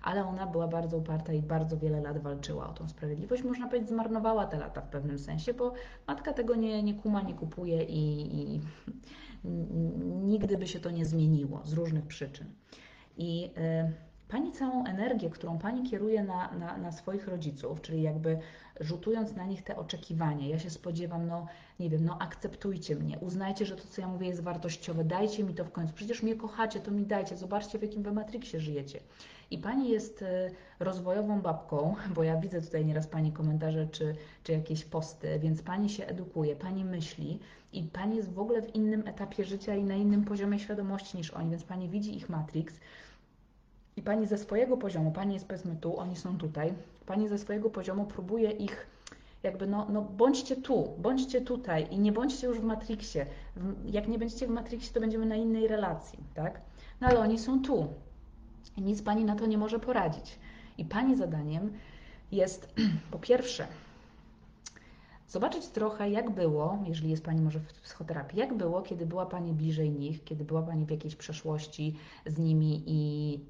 [0.07, 3.42] ale ona była bardzo uparta i bardzo wiele lat walczyła o tą sprawiedliwość.
[3.42, 5.73] Można powiedzieć, zmarnowała te lata w pewnym sensie, bo
[6.07, 8.61] matka tego nie, nie kuma, nie kupuje i, i
[10.05, 12.47] nigdy by się to nie zmieniło z różnych przyczyn.
[13.16, 13.92] I y,
[14.29, 18.39] Pani całą energię, którą Pani kieruje na, na, na, swoich rodziców, czyli jakby
[18.81, 21.47] rzutując na nich te oczekiwania, ja się spodziewam, no
[21.81, 25.55] nie wiem, no akceptujcie mnie, uznajcie, że to, co ja mówię, jest wartościowe, dajcie mi
[25.55, 29.01] to w końcu, przecież mnie kochacie, to mi dajcie, zobaczcie, w jakim wy Matrixie żyjecie.
[29.51, 34.53] I Pani jest e, rozwojową babką, bo ja widzę tutaj nieraz Pani komentarze czy, czy
[34.53, 37.39] jakieś posty, więc Pani się edukuje, Pani myśli
[37.73, 41.31] i Pani jest w ogóle w innym etapie życia i na innym poziomie świadomości niż
[41.31, 42.75] oni, więc Pani widzi ich Matrix
[43.97, 46.75] i Pani ze swojego poziomu, Pani jest powiedzmy tu, oni są tutaj,
[47.07, 48.87] Pani ze swojego poziomu próbuje ich
[49.43, 53.27] jakby no, no bądźcie tu, bądźcie tutaj i nie bądźcie już w Matrixie.
[53.85, 56.61] Jak nie będziecie w Matrixie, to będziemy na innej relacji, tak?
[57.01, 57.87] No ale oni są tu.
[58.77, 60.39] Nic Pani na to nie może poradzić.
[60.79, 61.73] I Pani zadaniem
[62.33, 62.75] jest
[63.11, 63.67] po pierwsze
[65.29, 69.53] zobaczyć trochę, jak było, jeżeli jest Pani może w psychoterapii, jak było, kiedy była Pani
[69.53, 73.41] bliżej nich, kiedy była Pani w jakiejś przeszłości z nimi i,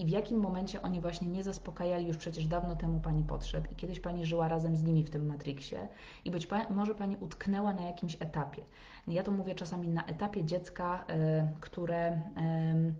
[0.00, 3.76] i w jakim momencie oni właśnie nie zaspokajali już przecież dawno temu Pani potrzeb i
[3.76, 5.88] kiedyś Pani żyła razem z nimi w tym Matrixie
[6.24, 8.62] i być może Pani utknęła na jakimś etapie.
[9.08, 12.12] Ja to mówię czasami na etapie dziecka, y, które...
[12.12, 12.94] Y,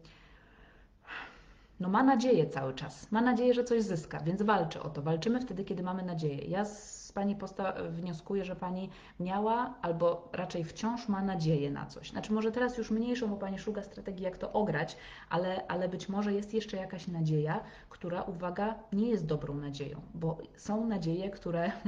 [1.80, 5.02] no ma nadzieję cały czas, ma nadzieję, że coś zyska, więc walczy o to.
[5.02, 6.44] Walczymy wtedy, kiedy mamy nadzieję.
[6.44, 12.10] Ja z Pani posta wnioskuję, że Pani miała albo raczej wciąż ma nadzieję na coś.
[12.10, 14.96] Znaczy może teraz już mniejszą, bo Pani szuka strategii, jak to ograć,
[15.28, 20.38] ale, ale być może jest jeszcze jakaś nadzieja, która, uwaga, nie jest dobrą nadzieją, bo
[20.56, 21.72] są nadzieje, które...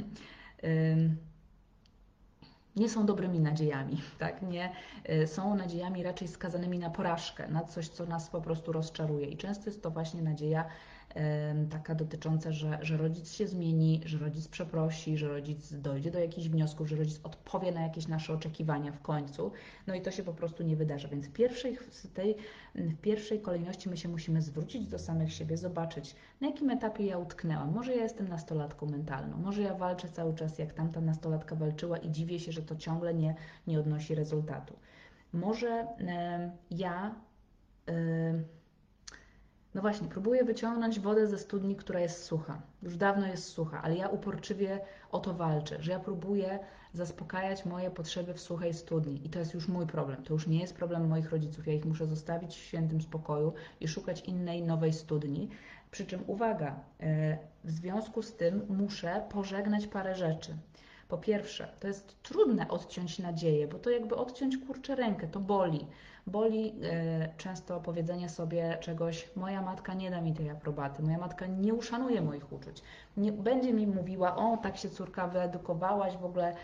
[2.76, 4.42] Nie są dobrymi nadziejami, tak?
[4.42, 4.72] Nie
[5.11, 9.26] y, są nadziejami raczej skazanymi na porażkę, na coś, co nas po prostu rozczaruje.
[9.26, 10.64] I często jest to właśnie nadzieja
[11.70, 16.48] taka dotycząca, że, że rodzic się zmieni, że rodzic przeprosi, że rodzic dojdzie do jakichś
[16.48, 19.53] wniosków, że rodzic odpowie na jakieś nasze oczekiwania w końcu.
[19.87, 21.09] No i to się po prostu nie wydarza.
[21.09, 22.37] Więc w pierwszej, w tej,
[22.75, 27.18] w pierwszej kolejności my się musimy zwrócić do samych siebie, zobaczyć, na jakim etapie ja
[27.18, 27.72] utknęłam.
[27.72, 32.11] Może ja jestem nastolatką mentalną, może ja walczę cały czas, jak tamta nastolatka walczyła i
[32.11, 33.35] dziwię się, że to ciągle nie,
[33.66, 34.77] nie odnosi rezultatu.
[35.33, 35.87] Może
[36.70, 37.14] ja.
[39.74, 42.62] No właśnie, próbuję wyciągnąć wodę ze studni, która jest sucha.
[42.82, 44.80] Już dawno jest sucha, ale ja uporczywie
[45.11, 46.58] o to walczę, że ja próbuję
[46.94, 49.26] zaspokajać moje potrzeby w suchej studni.
[49.26, 50.22] I to jest już mój problem.
[50.22, 51.66] To już nie jest problem moich rodziców.
[51.66, 55.48] Ja ich muszę zostawić w świętym spokoju i szukać innej, nowej studni.
[55.90, 60.56] Przy czym uwaga, e, w związku z tym muszę pożegnać parę rzeczy.
[61.08, 65.87] Po pierwsze, to jest trudne odciąć nadzieję, bo to jakby odciąć kurczę rękę, to boli.
[66.26, 71.46] Boli e, często powiedzenie sobie czegoś, moja matka nie da mi tej aprobaty, moja matka
[71.46, 72.82] nie uszanuje moich uczuć.
[73.16, 76.54] Nie będzie mi mówiła, o tak się córka wyedukowałaś, w ogóle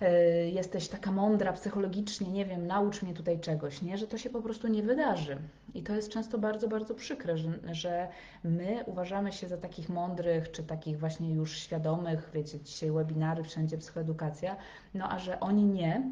[0.00, 0.14] e,
[0.48, 3.98] jesteś taka mądra psychologicznie, nie wiem, naucz mnie tutaj czegoś, nie?
[3.98, 5.38] Że to się po prostu nie wydarzy.
[5.74, 8.08] I to jest często bardzo, bardzo przykre, że, że
[8.44, 13.78] my uważamy się za takich mądrych, czy takich właśnie już świadomych, wiecie, dzisiaj webinary, wszędzie
[13.78, 14.56] psychoedukacja,
[14.94, 16.10] no a że oni nie.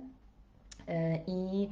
[0.88, 1.68] E, I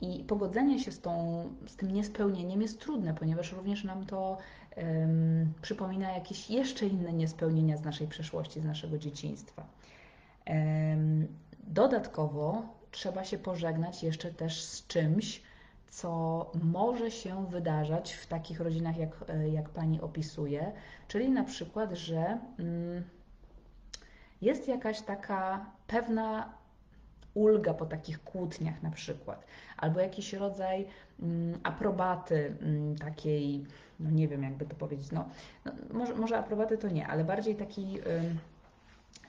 [0.00, 4.38] i pogodzenie się z, tą, z tym niespełnieniem jest trudne, ponieważ również nam to
[4.76, 9.66] um, przypomina jakieś jeszcze inne niespełnienia z naszej przeszłości, z naszego dzieciństwa.
[10.46, 11.28] Um,
[11.64, 15.42] dodatkowo trzeba się pożegnać jeszcze też z czymś,
[15.90, 20.72] co może się wydarzać w takich rodzinach, jak, jak Pani opisuje,
[21.08, 23.04] czyli na przykład, że um,
[24.40, 26.59] jest jakaś taka pewna
[27.40, 29.44] ulga po takich kłótniach na przykład,
[29.76, 30.86] albo jakiś rodzaj
[31.22, 33.64] mm, aprobaty mm, takiej,
[34.00, 35.28] no nie wiem jakby to powiedzieć, no,
[35.64, 37.98] no może, może aprobaty to nie, ale bardziej taki,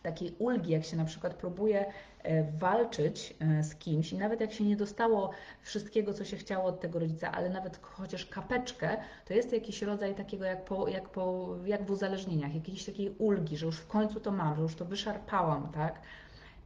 [0.03, 1.85] takiej ulgi, jak się na przykład próbuje
[2.23, 6.65] e, walczyć e, z kimś i nawet jak się nie dostało wszystkiego, co się chciało
[6.65, 11.09] od tego rodzica, ale nawet chociaż kapeczkę, to jest jakiś rodzaj takiego jak, po, jak,
[11.09, 14.75] po, jak w uzależnieniach, jakiejś takiej ulgi, że już w końcu to mam, że już
[14.75, 16.01] to wyszarpałam, tak?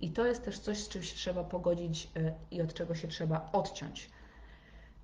[0.01, 3.07] I to jest też coś, z czym się trzeba pogodzić y, i od czego się
[3.07, 4.09] trzeba odciąć.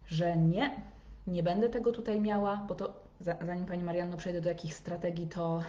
[0.08, 0.82] Że nie,
[1.27, 5.63] nie będę tego tutaj miała, bo to zanim Pani Marianno przejdę do jakich strategii, to,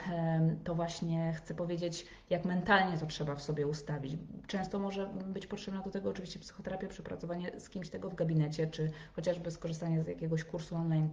[0.65, 4.17] to właśnie chcę powiedzieć, jak mentalnie to trzeba w sobie ustawić.
[4.47, 8.91] Często może być potrzebna do tego oczywiście psychoterapia, przepracowanie z kimś tego w gabinecie, czy
[9.13, 11.09] chociażby skorzystanie z jakiegoś kursu online,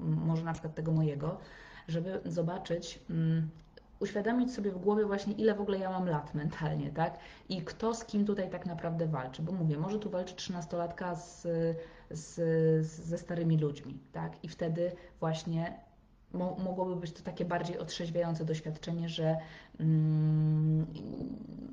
[0.00, 1.38] może na przykład tego mojego,
[1.88, 3.48] żeby zobaczyć, mm,
[4.02, 7.18] uświadomić sobie w głowie właśnie, ile w ogóle ja mam lat mentalnie, tak?
[7.48, 9.42] I kto z kim tutaj tak naprawdę walczy.
[9.42, 11.46] Bo mówię, może tu walczy trzynastolatka z,
[12.10, 14.44] z, ze starymi ludźmi, tak?
[14.44, 15.80] I wtedy właśnie
[16.32, 19.36] mo, mogłoby być to takie bardziej otrzeźwiające doświadczenie, że
[19.80, 20.86] mm,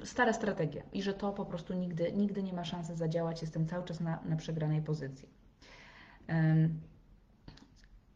[0.03, 3.85] stara strategia i że to po prostu nigdy, nigdy nie ma szansy zadziałać, jestem cały
[3.85, 5.29] czas na, na przegranej pozycji.
[6.29, 6.79] Um,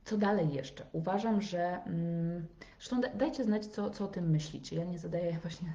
[0.06, 0.86] co dalej jeszcze?
[0.92, 1.84] Uważam, że.
[1.86, 2.46] Mm,
[2.78, 4.76] zresztą dajcie znać, co, co o tym myślicie.
[4.76, 5.74] Ja nie zadaję właśnie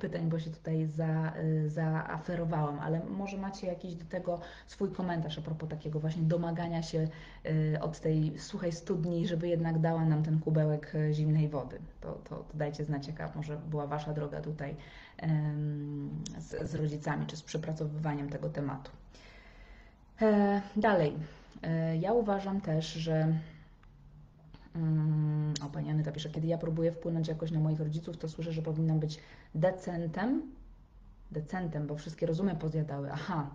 [0.00, 5.38] pytań, bo się tutaj za, y, zaaferowałam, ale może macie jakiś do tego swój komentarz
[5.38, 7.08] a propos takiego właśnie domagania się
[7.46, 11.78] y, od tej suchej studni, żeby jednak dała nam ten kubełek zimnej wody.
[12.00, 14.76] To, to, to dajcie znać, jaka może była Wasza droga tutaj
[16.38, 18.90] z, z rodzicami, czy z przepracowywaniem tego tematu.
[20.22, 21.16] E, dalej.
[21.62, 23.32] E, ja uważam też, że
[24.74, 28.52] mm, o, pani Anyta pisze, kiedy ja próbuję wpłynąć jakoś na moich rodziców, to słyszę,
[28.52, 29.18] że powinnam być
[29.54, 30.42] decentem,
[31.30, 33.12] decentem, bo wszystkie rozumy pozjadały.
[33.12, 33.50] Aha,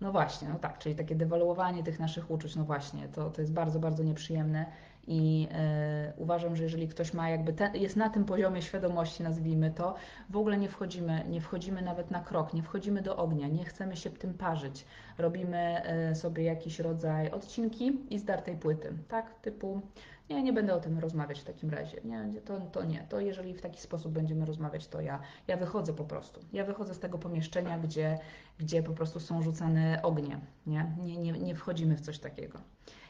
[0.00, 3.52] no właśnie, no tak, czyli takie dewaluowanie tych naszych uczuć, no właśnie, to, to jest
[3.52, 4.66] bardzo, bardzo nieprzyjemne
[5.06, 9.70] I e, uważam, że jeżeli ktoś ma jakby te, jest na tym poziomie świadomości, nazwijmy
[9.70, 9.94] to,
[10.30, 13.96] w ogóle nie wchodzimy, nie wchodzimy nawet na krok, nie wchodzimy do ognia, nie chcemy
[13.96, 14.84] się tym parzyć.
[15.18, 19.40] Robimy e, sobie jakiś rodzaj odcinki i zdartej płyty, tak?
[19.40, 19.82] Typu
[20.30, 22.00] nie, nie będę o tym rozmawiać w takim razie.
[22.04, 23.06] Nie, to, to nie.
[23.08, 26.40] To jeżeli w taki sposób będziemy rozmawiać, to ja, ja wychodzę po prostu.
[26.52, 28.18] Ja wychodzę z tego pomieszczenia, gdzie,
[28.58, 30.40] gdzie po prostu są rzucane ognie.
[30.66, 30.96] Nie?
[30.98, 32.60] Nie, nie, nie wchodzimy w coś takiego.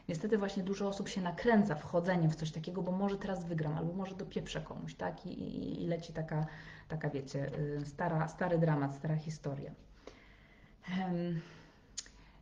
[0.08, 3.92] Niestety właśnie dużo osób się nakręca wchodzeniem w coś takiego, bo może teraz wygram, albo
[3.92, 5.26] może dopieprzę komuś, tak?
[5.26, 6.46] I, i, i leci taka,
[6.88, 9.70] taka, wiecie, y, stara, stary dramat, stara historia.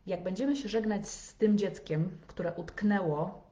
[0.07, 3.48] Jak będziemy się żegnać z tym dzieckiem, które utknęło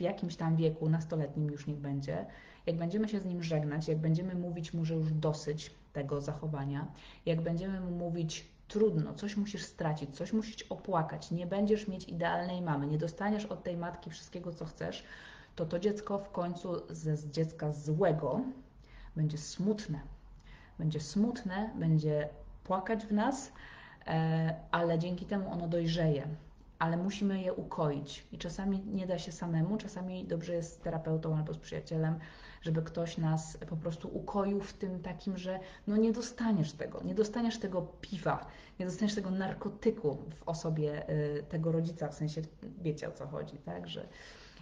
[0.00, 2.26] w jakimś tam wieku, nastoletnim już niech będzie,
[2.66, 6.86] jak będziemy się z nim żegnać, jak będziemy mówić mu, że już dosyć tego zachowania,
[7.26, 12.62] jak będziemy mu mówić, trudno, coś musisz stracić, coś musisz opłakać, nie będziesz mieć idealnej
[12.62, 15.04] mamy, nie dostaniesz od tej matki wszystkiego, co chcesz,
[15.56, 18.40] to to dziecko w końcu ze z dziecka złego
[19.16, 20.00] będzie smutne.
[20.78, 22.28] Będzie smutne, będzie
[22.64, 23.52] płakać w nas,
[24.06, 26.28] e, ale dzięki temu ono dojrzeje
[26.80, 28.26] ale musimy je ukoić.
[28.32, 32.18] I czasami nie da się samemu, czasami dobrze jest z terapeutą albo z przyjacielem,
[32.62, 37.14] żeby ktoś nas po prostu ukoił w tym takim, że no nie dostaniesz tego, nie
[37.14, 38.46] dostaniesz tego piwa,
[38.78, 42.42] nie dostaniesz tego narkotyku w osobie y, tego rodzica, w sensie
[42.82, 43.88] wiecie o co chodzi, tak?
[43.88, 44.08] Że,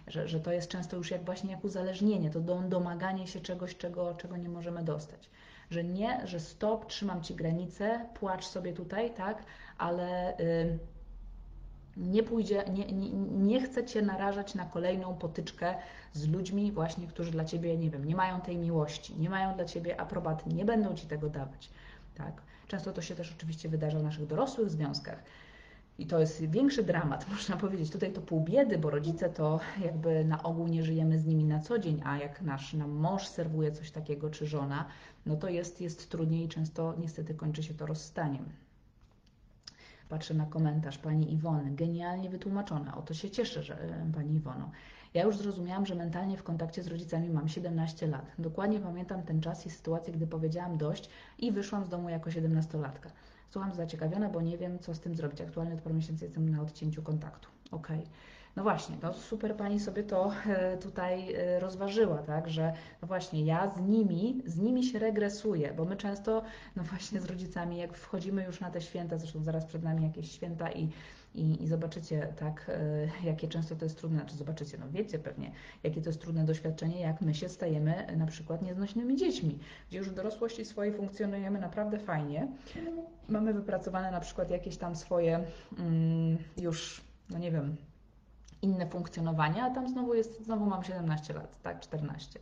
[0.07, 4.13] że, że to jest często już jak właśnie jak uzależnienie, to domaganie się czegoś, czego,
[4.13, 5.29] czego nie możemy dostać.
[5.69, 9.43] Że nie, że stop, trzymam ci granicę, płacz sobie tutaj, tak,
[9.77, 10.35] ale.
[10.39, 10.98] Yy,
[11.99, 15.75] nie pójdzie, nie, nie, nie chce Cię narażać na kolejną potyczkę
[16.13, 19.65] z ludźmi właśnie, którzy dla Ciebie, nie wiem, nie mają tej miłości, nie mają dla
[19.65, 21.69] Ciebie aprobaty, nie będą Ci tego dawać,
[22.15, 22.41] tak?
[22.67, 25.23] Często to się też oczywiście wydarza w naszych dorosłych związkach.
[25.99, 27.91] I to jest większy dramat, można powiedzieć.
[27.91, 31.59] Tutaj to pół biedy, bo rodzice to jakby na ogół nie żyjemy z nimi na
[31.59, 34.85] co dzień, a jak nasz nam mąż serwuje coś takiego, czy żona,
[35.25, 38.45] no to jest, jest trudniej i często niestety kończy się to rozstaniem.
[40.09, 41.71] Patrzę na komentarz pani Iwony.
[41.75, 42.95] Genialnie wytłumaczone.
[42.95, 44.71] O to się cieszę, że e, pani Iwono.
[45.13, 48.25] Ja już zrozumiałam, że mentalnie w kontakcie z rodzicami mam 17 lat.
[48.39, 53.09] Dokładnie pamiętam ten czas i sytuację, gdy powiedziałam dość i wyszłam z domu jako 17-latka.
[53.49, 55.41] Słucham zaciekawiona, bo nie wiem, co z tym zrobić.
[55.41, 57.49] Aktualnie od paru miesięcy jestem na odcięciu kontaktu.
[57.71, 57.99] Okej.
[57.99, 58.09] Okay.
[58.59, 63.45] No właśnie, no super Pani sobie to e, tutaj e, rozważyła, tak, że no właśnie
[63.45, 66.41] ja z nimi, z nimi się regresuję, bo my często,
[66.75, 70.31] no właśnie z rodzicami, jak wchodzimy już na te święta, zresztą zaraz przed nami jakieś
[70.31, 70.89] święta i
[71.35, 72.71] i, i zobaczycie, tak,
[73.23, 75.51] e, jakie często to jest trudne, znaczy zobaczycie, no wiecie pewnie,
[75.83, 80.09] jakie to jest trudne doświadczenie, jak my się stajemy na przykład nieznośnymi dziećmi, gdzie już
[80.09, 82.47] w dorosłości swojej funkcjonujemy naprawdę fajnie.
[83.27, 85.43] Mamy wypracowane na przykład jakieś tam swoje
[85.77, 87.75] mm, już, no nie wiem,
[88.61, 92.39] inne funkcjonowanie, a tam znowu jest, znowu mam 17 lat, tak, 14.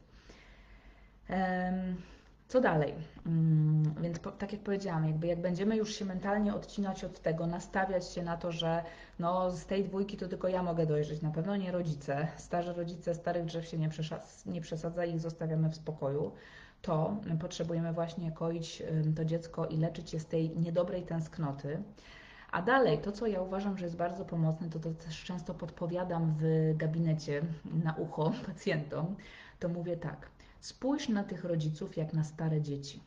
[2.47, 2.93] Co dalej?
[3.25, 7.47] Mm, więc po, tak jak powiedziałam, jakby jak będziemy już się mentalnie odcinać od tego,
[7.47, 8.84] nastawiać się na to, że
[9.19, 13.15] no, z tej dwójki to tylko ja mogę dojrzeć, na pewno nie rodzice, starzy rodzice,
[13.15, 16.32] starych drzew się nie, przeszadza, nie przesadza ich zostawiamy w spokoju,
[16.82, 18.84] to potrzebujemy właśnie koić
[19.15, 21.84] to dziecko i leczyć je z tej niedobrej tęsknoty.
[22.51, 26.36] A dalej, to co ja uważam, że jest bardzo pomocne, to, to też często podpowiadam
[26.39, 27.41] w gabinecie
[27.83, 29.15] na ucho pacjentom,
[29.60, 30.29] to mówię tak,
[30.60, 33.01] spójrz na tych rodziców jak na stare dzieci.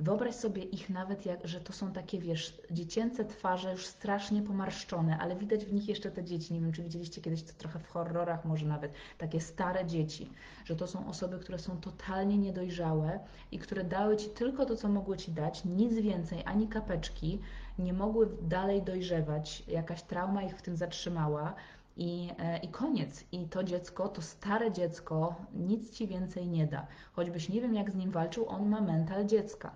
[0.00, 5.18] Wyobraź sobie ich nawet, jak, że to są takie, wiesz, dziecięce twarze, już strasznie pomarszczone,
[5.18, 6.54] ale widać w nich jeszcze te dzieci.
[6.54, 10.30] Nie wiem, czy widzieliście kiedyś to trochę w horrorach, może nawet takie stare dzieci,
[10.64, 13.20] że to są osoby, które są totalnie niedojrzałe
[13.52, 17.40] i które dały ci tylko to, co mogły ci dać, nic więcej, ani kapeczki,
[17.78, 21.54] nie mogły dalej dojrzewać, jakaś trauma ich w tym zatrzymała.
[21.96, 23.24] I, e, I koniec.
[23.32, 26.86] I to dziecko, to stare dziecko, nic ci więcej nie da.
[27.12, 29.72] Choćbyś nie wiem, jak z nim walczył, on ma mental dziecka.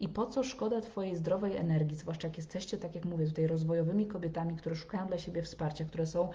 [0.00, 4.06] I po co szkoda Twojej zdrowej energii, zwłaszcza jak jesteście, tak jak mówię, tutaj rozwojowymi
[4.06, 6.28] kobietami, które szukają dla siebie wsparcia, które są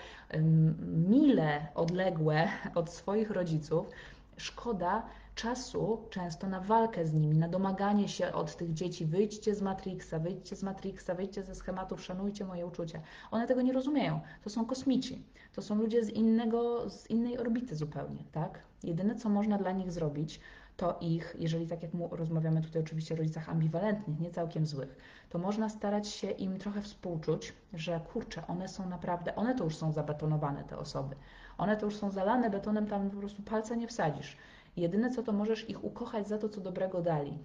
[1.09, 3.89] mile odległe od swoich rodziców,
[4.37, 5.03] szkoda
[5.35, 10.19] czasu często na walkę z nimi, na domaganie się od tych dzieci, wyjdźcie z Matrixa,
[10.19, 13.01] wyjdźcie z Matrixa, wyjdźcie ze schematów, szanujcie moje uczucia.
[13.31, 14.19] One tego nie rozumieją.
[14.43, 15.23] To są kosmici.
[15.55, 18.59] To są ludzie z innego, z innej orbity zupełnie, tak?
[18.83, 20.39] Jedyne, co można dla nich zrobić,
[20.77, 24.97] to ich, jeżeli tak jak rozmawiamy tutaj oczywiście o rodzicach ambiwalentnych, nie całkiem złych,
[25.29, 29.75] to można starać się im trochę współczuć, że kurczę, one są naprawdę, one to już
[29.75, 31.15] są zabetonowane, te osoby.
[31.57, 34.37] One to już są zalane betonem, tam po prostu palca nie wsadzisz.
[34.77, 37.37] Jedyne co to możesz ich ukochać za to, co dobrego dali.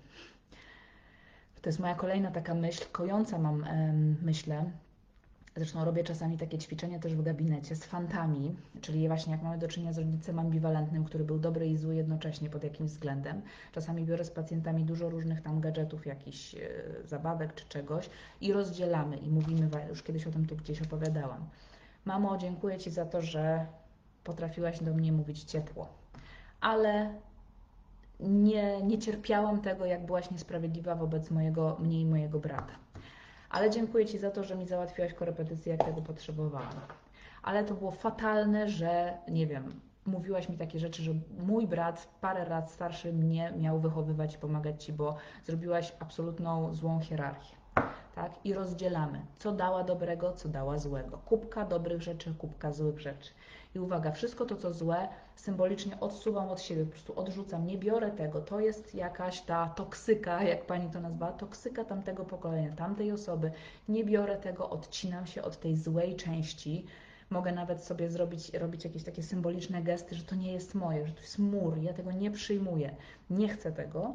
[1.62, 3.66] To jest moja kolejna taka myśl, kojąca mam,
[4.22, 4.70] myślę,
[5.56, 9.68] Zresztą robię czasami takie ćwiczenia też w gabinecie z fantami, czyli właśnie jak mamy do
[9.68, 13.42] czynienia z rodzicem ambiwalentnym, który był dobry i zły jednocześnie pod jakimś względem.
[13.72, 16.58] Czasami biorę z pacjentami dużo różnych tam gadżetów, jakichś e,
[17.04, 18.10] zabawek czy czegoś
[18.40, 21.48] i rozdzielamy i mówimy, już kiedyś o tym tu gdzieś opowiadałam.
[22.04, 23.66] Mamo, dziękuję Ci za to, że
[24.24, 25.88] potrafiłaś do mnie mówić ciepło,
[26.60, 27.14] ale
[28.20, 32.72] nie, nie cierpiałam tego, jak byłaś niesprawiedliwa wobec mojego, mnie i mojego brata.
[33.50, 36.80] Ale dziękuję Ci za to, że mi załatwiłaś korepetycję, jak tego potrzebowałam.
[37.42, 42.48] Ale to było fatalne, że nie wiem, mówiłaś mi takie rzeczy, że mój brat parę
[42.48, 47.56] lat starszy mnie miał wychowywać i pomagać Ci, bo zrobiłaś absolutną złą hierarchię.
[48.14, 48.32] Tak?
[48.44, 51.18] I rozdzielamy, co dała dobrego, co dała złego.
[51.18, 53.30] Kubka dobrych rzeczy, kubka złych rzeczy.
[53.76, 58.10] I uwaga, wszystko to, co złe, symbolicznie odsuwam od siebie, po prostu odrzucam, nie biorę
[58.10, 58.40] tego.
[58.40, 63.50] To jest jakaś ta toksyka, jak pani to nazwała, toksyka tamtego pokolenia, tamtej osoby.
[63.88, 66.86] Nie biorę tego, odcinam się od tej złej części.
[67.30, 71.12] Mogę nawet sobie zrobić, robić jakieś takie symboliczne gesty, że to nie jest moje, że
[71.12, 72.96] to jest mur, ja tego nie przyjmuję,
[73.30, 74.14] nie chcę tego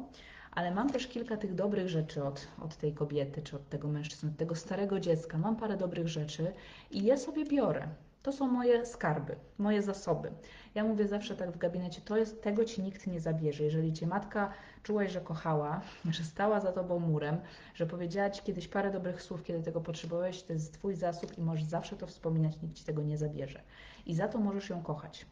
[0.52, 4.30] ale mam też kilka tych dobrych rzeczy od, od tej kobiety czy od tego mężczyzny,
[4.30, 5.38] od tego starego dziecka.
[5.38, 6.52] Mam parę dobrych rzeczy
[6.90, 7.88] i je sobie biorę.
[8.22, 10.32] To są moje skarby, moje zasoby.
[10.74, 13.64] Ja mówię zawsze tak w gabinecie, to jest, tego ci nikt nie zabierze.
[13.64, 15.80] Jeżeli cię matka czułaś, że kochała,
[16.10, 17.36] że stała za tobą murem,
[17.74, 21.40] że powiedziała ci kiedyś parę dobrych słów, kiedy tego potrzebowałeś, to jest twój zasób i
[21.42, 23.60] możesz zawsze to wspominać, nikt ci tego nie zabierze.
[24.06, 25.26] I za to możesz ją kochać.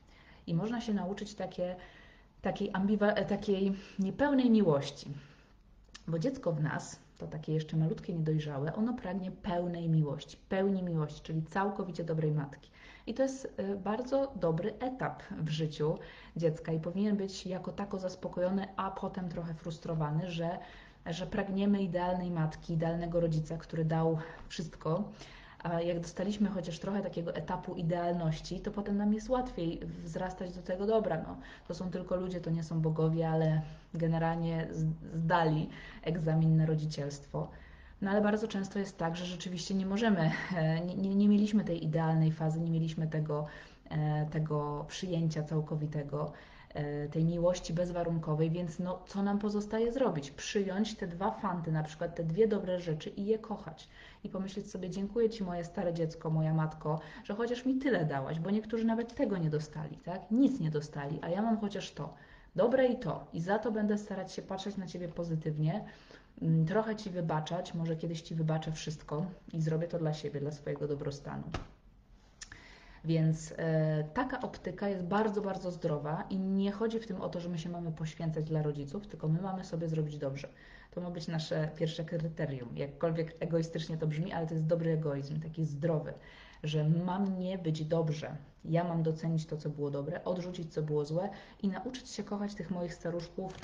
[0.46, 1.76] I można się nauczyć takie,
[2.42, 5.10] takiej, ambiwa- takiej niepełnej miłości.
[6.08, 11.20] Bo dziecko w nas, to takie jeszcze malutkie, niedojrzałe, ono pragnie pełnej miłości, pełni miłości,
[11.22, 12.70] czyli całkowicie dobrej matki.
[13.10, 15.98] I to jest y, bardzo dobry etap w życiu
[16.36, 20.58] dziecka i powinien być jako tako zaspokojony, a potem trochę frustrowany, że,
[21.06, 24.18] że pragniemy idealnej matki, idealnego rodzica, który dał
[24.48, 25.04] wszystko.
[25.62, 30.62] A jak dostaliśmy chociaż trochę takiego etapu idealności, to potem nam jest łatwiej wzrastać do
[30.62, 31.22] tego dobra.
[31.26, 31.36] No,
[31.68, 33.62] to są tylko ludzie, to nie są bogowie, ale
[33.94, 34.68] generalnie
[35.14, 35.68] zdali
[36.02, 37.48] egzamin na rodzicielstwo.
[38.02, 41.84] No ale bardzo często jest tak, że rzeczywiście nie możemy, e, nie, nie, mieliśmy tej
[41.84, 43.46] idealnej fazy, nie mieliśmy tego,
[43.90, 46.32] e, tego przyjęcia całkowitego,
[46.74, 50.30] e, tej miłości bezwarunkowej, więc no, co nam pozostaje zrobić?
[50.30, 53.88] Przyjąć te dwa fanty, na przykład te dwie dobre rzeczy i je kochać.
[54.24, 58.40] I pomyśleć sobie, dziękuję Ci moje stare dziecko, moja matko, że chociaż mi tyle dałaś,
[58.40, 60.30] bo niektórzy nawet tego nie dostali, tak?
[60.30, 62.14] Nic nie dostali, a ja mam chociaż to.
[62.56, 63.26] Dobre i to.
[63.32, 65.84] I za to będę starać się patrzeć na Ciebie pozytywnie,
[66.66, 70.88] trochę Ci wybaczać, może kiedyś Ci wybaczę wszystko i zrobię to dla siebie, dla swojego
[70.88, 71.42] dobrostanu.
[73.04, 77.40] Więc e, taka optyka jest bardzo, bardzo zdrowa i nie chodzi w tym o to,
[77.40, 80.48] że my się mamy poświęcać dla rodziców, tylko my mamy sobie zrobić dobrze.
[80.90, 82.76] To ma być nasze pierwsze kryterium.
[82.76, 86.12] Jakkolwiek egoistycznie to brzmi, ale to jest dobry egoizm, taki zdrowy,
[86.62, 88.36] że mam nie być dobrze.
[88.64, 91.28] Ja mam docenić to, co było dobre, odrzucić, co było złe
[91.62, 93.54] i nauczyć się kochać tych moich staruszków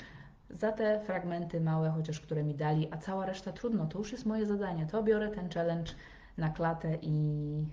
[0.49, 4.25] za te fragmenty małe, chociaż które mi dali, a cała reszta trudno, to już jest
[4.25, 4.85] moje zadanie.
[4.85, 5.91] To biorę ten challenge
[6.37, 7.65] na klatę i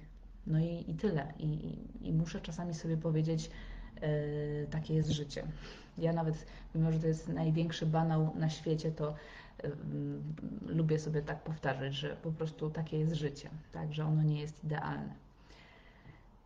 [0.47, 1.33] no i, i tyle.
[1.39, 3.51] I, i, I, muszę czasami sobie powiedzieć,
[4.03, 5.47] yy, takie jest życie.
[5.99, 9.15] Ja nawet, mimo że to jest największy banał na świecie, to
[9.63, 9.71] yy,
[10.67, 14.65] lubię sobie tak powtarzać, że po prostu takie jest życie, tak, że ono nie jest
[14.65, 15.24] idealne.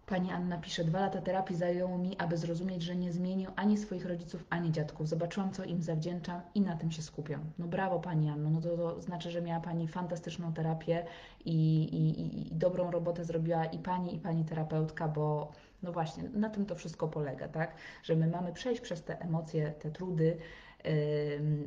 [0.08, 4.06] Pani Anna pisze, dwa lata terapii zajęło mi, aby zrozumieć, że nie zmienię ani swoich
[4.06, 5.08] rodziców, ani dziadków.
[5.08, 7.40] Zobaczyłam, co im zawdzięczam i na tym się skupiam.
[7.58, 11.04] No brawo Pani Anno, no to, to znaczy, że miała Pani fantastyczną terapię
[11.44, 16.50] i, i, i dobrą robotę zrobiła i Pani, i Pani terapeutka, bo no właśnie, na
[16.50, 17.74] tym to wszystko polega, tak?
[18.02, 20.36] Że my mamy przejść przez te emocje, te trudy,
[20.84, 20.90] yy,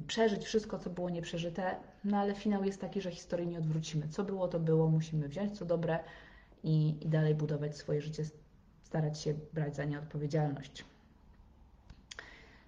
[0.07, 4.07] przeżyć wszystko, co było nieprzeżyte, no ale finał jest taki, że historii nie odwrócimy.
[4.07, 5.99] Co było, to było, musimy wziąć co dobre,
[6.63, 8.23] i, i dalej budować swoje życie,
[8.83, 10.85] starać się brać za nie odpowiedzialność.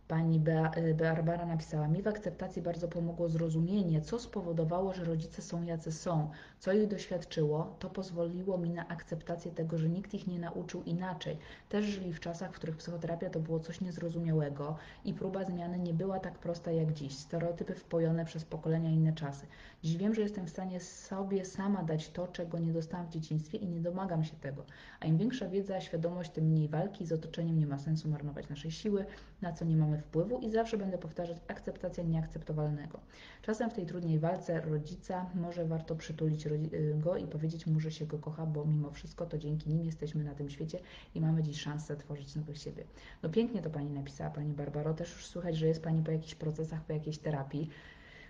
[0.07, 0.41] Pani
[0.77, 5.91] y, Barbara napisała, mi w akceptacji bardzo pomogło zrozumienie, co spowodowało, że rodzice są jacy
[5.91, 10.83] są, co ich doświadczyło, to pozwoliło mi na akceptację tego, że nikt ich nie nauczył
[10.83, 11.37] inaczej.
[11.69, 15.93] Też żyli w czasach, w których psychoterapia to było coś niezrozumiałego i próba zmiany nie
[15.93, 17.17] była tak prosta jak dziś.
[17.17, 19.45] Stereotypy wpojone przez pokolenia inne czasy.
[19.83, 23.57] Dziś wiem, że jestem w stanie sobie sama dać to, czego nie dostałam w dzieciństwie
[23.57, 24.65] i nie domagam się tego.
[24.99, 28.71] A im większa wiedza, świadomość, tym mniej walki z otoczeniem nie ma sensu marnować naszej
[28.71, 29.05] siły,
[29.41, 32.99] na co nie mamy wpływu i zawsze będę powtarzać akceptacja nieakceptowalnego.
[33.41, 37.91] Czasem w tej trudnej walce rodzica może warto przytulić y, go i powiedzieć mu, że
[37.91, 40.79] się go kocha, bo mimo wszystko to dzięki nim jesteśmy na tym świecie
[41.15, 42.83] i mamy dziś szansę tworzyć nowych siebie.
[43.23, 46.35] No pięknie to Pani napisała, Pani Barbaro, też już słychać, że jest Pani po jakichś
[46.35, 47.69] procesach, po jakiejś terapii.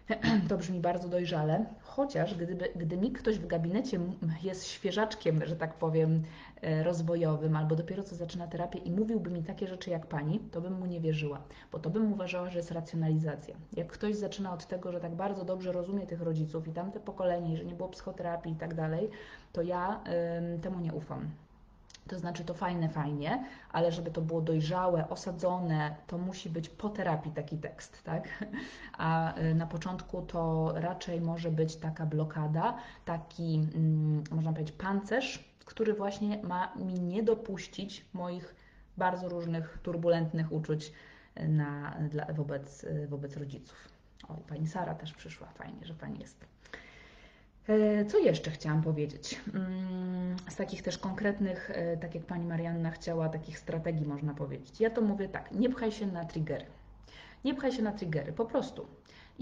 [0.50, 4.00] To brzmi bardzo dojrzale, chociaż gdyby, gdy mi ktoś w gabinecie
[4.44, 6.24] jest świeżaczkiem, że tak powiem,
[6.62, 10.62] e, rozwojowym, albo dopiero co zaczyna terapię i mówiłby mi takie rzeczy jak pani, to
[10.62, 11.42] bym mu nie wierzyła,
[11.72, 13.56] bo to bym uważała, że jest racjonalizacja.
[13.74, 17.54] Jak ktoś zaczyna od tego, że tak bardzo dobrze rozumie tych rodziców i tamte pokolenie,
[17.54, 19.10] i że nie było psychoterapii i tak dalej,
[19.54, 20.02] to ja
[20.54, 21.30] ym, temu nie ufam.
[22.08, 26.90] To znaczy to fajne, fajnie, ale żeby to było dojrzałe, osadzone, to musi być po
[26.90, 28.46] terapii taki tekst, tak?
[28.98, 35.54] A y, na początku to raczej może być taka blokada, taki, mm, można powiedzieć, pancerz,
[35.66, 38.56] który właśnie ma mi nie dopuścić moich
[38.98, 40.94] bardzo różnych turbulentnych uczuć
[41.40, 43.90] y, na, dla, wobec, y, wobec rodziców.
[44.28, 46.46] O, pani Sara też przyszła, fajnie, że pani jest.
[47.70, 49.42] E, co jeszcze chciałam powiedzieć?
[49.54, 54.82] Mm, z takich też konkretnych, e, tak jak pani Marianna chciała, takich strategii można powiedzieć.
[54.82, 56.66] Ja to mówię tak, nie pchaj się na triggery.
[57.46, 58.88] Nie pchaj się na triggery, po prostu.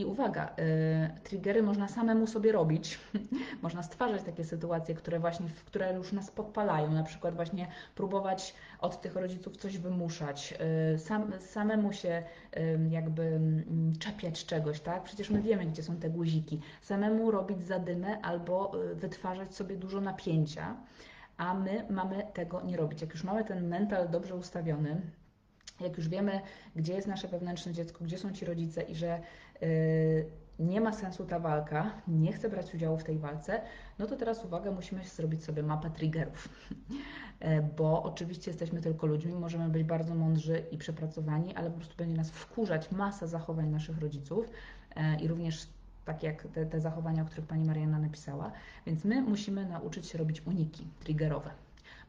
[0.02, 3.00] I uwaga, y, triggery można samemu sobie robić,
[3.64, 9.02] można stwarzać takie sytuacje, które właśnie, które już nas podpalają, na przykład właśnie próbować od
[9.02, 10.54] tych rodziców coś wymuszać,
[10.94, 12.24] y, sam, samemu się
[12.58, 15.04] y, jakby mm, czepiać czegoś, tak?
[15.04, 16.60] Przecież my wiemy, gdzie są te guziki.
[16.82, 20.76] Samemu robić zadymę albo wytwarzać sobie dużo napięcia,
[21.38, 23.02] a my mamy tego nie robić.
[23.02, 25.02] Jak już mamy ten mental dobrze ustawiony,
[25.82, 26.42] jak już wiemy,
[26.76, 29.20] gdzie jest nasze wewnętrzne dziecko, gdzie są ci rodzice i że
[30.62, 33.62] nie ma sensu ta walka, nie chcę brać udziału w tej walce,
[34.00, 36.50] no to teraz uwaga, musimy zrobić sobie mapę triggerów.
[37.42, 41.96] Yy, bo oczywiście jesteśmy tylko ludźmi, możemy być bardzo mądrzy i przepracowani, ale po prostu
[41.98, 44.50] będzie nas wkurzać masa zachowań naszych rodziców
[44.96, 45.68] yy, i również
[46.06, 48.52] tak jak te, te zachowania, o których Pani Mariana napisała.
[48.86, 51.52] Więc my musimy nauczyć się robić uniki triggerowe.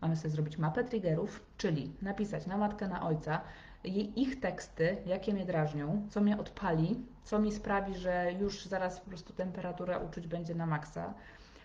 [0.00, 3.40] Mamy sobie zrobić mapę triggerów, czyli napisać na matkę, na ojca
[3.84, 9.08] ich teksty, jakie mnie drażnią, co mnie odpali, co mi sprawi, że już zaraz po
[9.10, 11.14] prostu temperatura uczuć będzie na maksa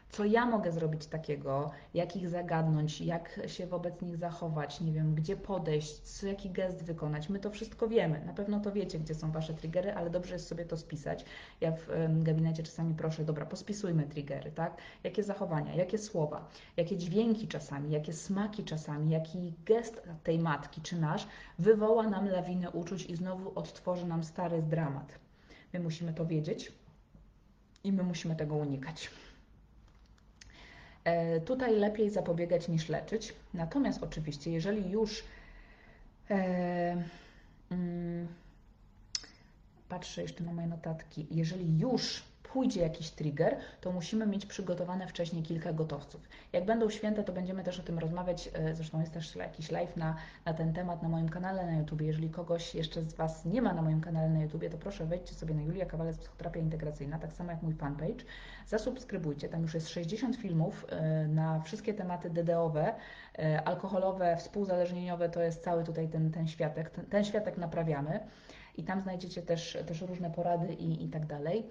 [0.10, 5.16] co ja mogę zrobić takiego, jak ich zagadnąć, jak się wobec nich zachować, nie wiem,
[5.16, 7.30] gdzie podejść, jaki gest wykonać.
[7.30, 8.26] My to wszystko wiemy.
[8.26, 11.26] Na pewno to wiecie, gdzie są Wasze triggery, ale dobrze jest sobie to spisać.
[11.62, 11.88] Ja w
[12.24, 14.78] gabinecie czasami proszę, dobra, pospisujmy triggery, tak?
[15.03, 16.47] Jakie zachowania, jakie słowa,
[16.78, 21.28] jakie dźwięki czasami, jakie smaki czasami, jaki gest tej matki czy nasz
[21.60, 25.20] wywoła nam lawinę uczuć i znowu odtworzy nam stary dramat.
[25.74, 26.72] My musimy to wiedzieć
[27.84, 29.10] i my musimy tego unikać.
[31.08, 33.34] E, tutaj lepiej zapobiegać niż leczyć.
[33.53, 35.24] Natomiast oczywiście, jeżeli już
[36.30, 37.03] e,
[37.72, 38.28] mm,
[39.89, 42.24] patrzę jeszcze na moje notatki, jeżeli już
[42.58, 46.22] pójdzie jakiś trigger, to musimy mieć przygotowane wcześniej kilka gotowców.
[46.53, 48.49] Jak będą święta, to będziemy też o tym rozmawiać.
[48.53, 52.01] E, zresztą jest też jakiś live na, na ten temat na moim kanale na YouTube.
[52.01, 55.36] Jeżeli kogoś jeszcze z Was nie ma na moim kanale na YouTube, to proszę wejdźcie
[55.36, 58.26] sobie na Julia Kawalec Psychoterapia Integracyjna, tak samo jak mój fanpage.
[58.68, 62.93] Zasubskrybujcie, tam już jest 60 filmów e, na wszystkie tematy DDowe,
[63.39, 66.89] e, alkoholowe, współzależnieniowe, to jest cały tutaj ten, ten światek.
[66.89, 68.20] Ten, ten światek naprawiamy
[68.78, 71.70] i tam znajdziecie też, też różne porady i, i tak dalej.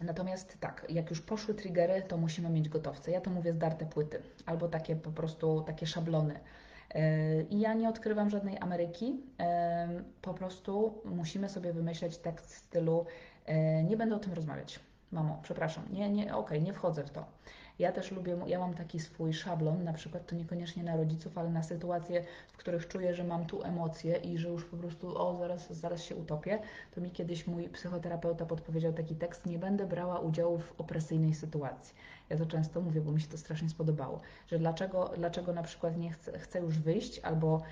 [0.00, 3.10] Natomiast tak, jak już poszły triggery, to musimy mieć gotowce.
[3.10, 6.40] Ja to mówię zdarte płyty albo takie po prostu takie szablony.
[7.50, 9.20] I ja nie odkrywam żadnej Ameryki.
[10.22, 13.06] Po prostu musimy sobie wymyśleć tekst w stylu
[13.46, 14.80] e, nie będę o tym rozmawiać.
[15.12, 17.26] Mamo, przepraszam, nie, nie, okej, okay, nie wchodzę w to.
[17.78, 21.50] Ja też lubię, ja mam taki swój szablon, na przykład to niekoniecznie na rodziców, ale
[21.50, 25.38] na sytuacje, w których czuję, że mam tu emocje i że już po prostu, o,
[25.38, 26.58] zaraz, zaraz się utopię.
[26.94, 31.94] To mi kiedyś mój psychoterapeuta podpowiedział taki tekst, nie będę brała udziału w opresyjnej sytuacji.
[32.30, 35.96] Ja to często mówię, bo mi się to strasznie spodobało, że dlaczego, dlaczego na przykład
[35.96, 37.62] nie chcę, chcę już wyjść albo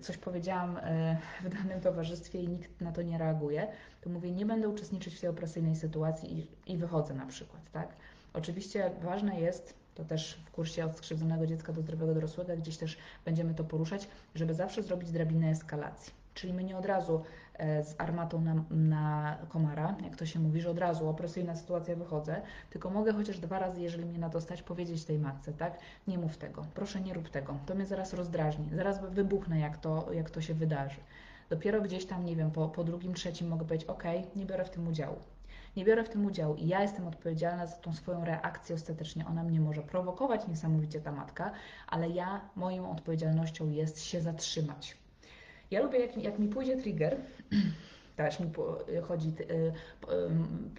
[0.00, 3.66] coś powiedziałam e, w danym towarzystwie i nikt na to nie reaguje,
[4.00, 7.88] to mówię, nie będę uczestniczyć w tej opresyjnej sytuacji i, i wychodzę na przykład, tak?
[8.34, 12.98] Oczywiście ważne jest, to też w kursie od skrzywdzonego dziecka do zdrowego dorosłego, gdzieś też
[13.24, 16.12] będziemy to poruszać, żeby zawsze zrobić drabinę eskalacji.
[16.34, 17.22] Czyli my nie od razu
[17.54, 21.96] e, z armatą na, na komara, jak to się mówi, że od razu opresyjna sytuacja
[21.96, 25.78] wychodzę, tylko mogę chociaż dwa razy, jeżeli mnie na to stać, powiedzieć tej matce, tak?
[26.08, 30.12] Nie mów tego, proszę nie rób tego, to mnie zaraz rozdrażni, zaraz wybuchnę, jak to,
[30.12, 31.00] jak to się wydarzy.
[31.50, 34.04] Dopiero gdzieś tam, nie wiem, po, po drugim, trzecim mogę powiedzieć, ok,
[34.36, 35.16] nie biorę w tym udziału
[35.76, 39.26] nie biorę w tym udziału i ja jestem odpowiedzialna za tą swoją reakcję ostatecznie.
[39.26, 41.52] Ona mnie może prowokować niesamowicie ta matka,
[41.86, 44.96] ale ja, moją odpowiedzialnością jest się zatrzymać.
[45.70, 47.16] Ja lubię, jak, jak mi pójdzie trigger,
[48.16, 48.52] też mi
[49.08, 49.72] chodzi, y,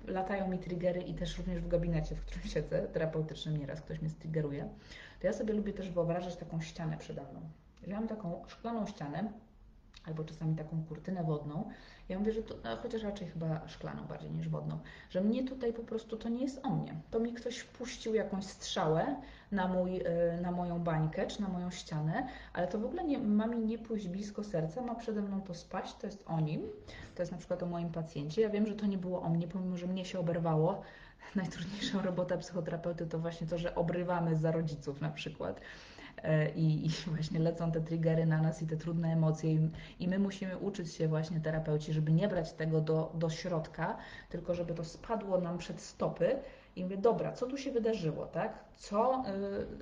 [0.07, 4.01] y, latają mi triggery i też również w gabinecie, w którym siedzę, terapeutycznym nieraz ktoś
[4.01, 4.69] mnie striggeruje,
[5.21, 7.41] to ja sobie lubię też wyobrażać taką ścianę przede mną.
[7.81, 9.31] Jeżeli mam taką szklaną ścianę,
[10.05, 11.69] albo czasami taką kurtynę wodną.
[12.09, 14.79] Ja mówię, że to, chociaż raczej chyba szklaną bardziej niż wodną,
[15.09, 16.95] że mnie tutaj po prostu to nie jest o mnie.
[17.11, 19.15] To mi ktoś wpuścił jakąś strzałę
[19.51, 23.17] na, mój, e, na moją bańkę czy na moją ścianę, ale to w ogóle nie,
[23.19, 26.61] ma mi nie pójść blisko serca, ma przede mną to spaść, to jest o nim,
[27.15, 28.41] to jest na przykład o moim pacjencie.
[28.41, 30.81] Ja wiem, że to nie było o mnie, pomimo, że mnie się oberwało.
[31.35, 35.61] Najtrudniejsza robota psychoterapeuty to właśnie to, że obrywamy za rodziców na przykład.
[36.25, 39.69] E, i, i, właśnie lecą te triggery na nas i te trudne emocje i,
[39.99, 43.97] i, my musimy uczyć się właśnie terapeuci, żeby nie brać tego do, do środka,
[44.29, 46.39] tylko żeby to spadło nam przed stopy
[46.75, 48.63] i mówię, dobra, co tu się wydarzyło, tak?
[48.75, 49.23] Co,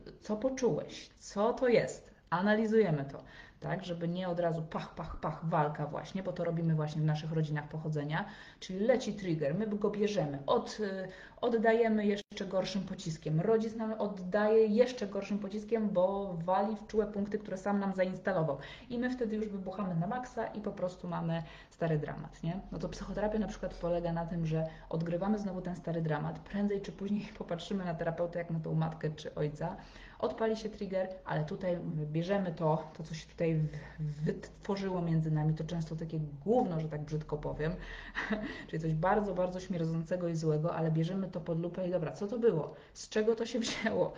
[0.05, 1.09] yy, co poczułeś?
[1.19, 2.13] Co to jest?
[2.29, 3.23] Analizujemy to
[3.63, 7.05] tak, żeby nie od razu pach, pach, pach, walka właśnie, bo to robimy właśnie w
[7.05, 8.25] naszych rodzinach pochodzenia,
[8.59, 11.07] czyli leci trigger, my go bierzemy, od, y,
[11.43, 17.39] oddajemy jeszcze gorszym pociskiem, rodzic nam oddaje jeszcze gorszym pociskiem, bo wali w czułe punkty,
[17.39, 18.57] które sam nam zainstalował.
[18.89, 22.59] I my wtedy już wybuchamy na maksa i po prostu mamy stary dramat, nie?
[22.71, 26.81] No to psychoterapia na przykład polega na tym, że odgrywamy znowu ten stary dramat, prędzej
[26.81, 29.75] czy później popatrzymy na terapeutę jak na tą matkę czy ojca,
[30.23, 31.79] odpali się trigger, ale tutaj
[32.11, 33.61] bierzemy to, to co się tutaj
[33.99, 37.71] wytworzyło między nami, to często takie gówno, że tak brzydko powiem,
[38.67, 42.27] czyli coś bardzo, bardzo śmierdzącego i złego, ale bierzemy to pod lupę i dobra, co
[42.27, 42.75] to było?
[42.93, 44.13] Z czego to się wzięło?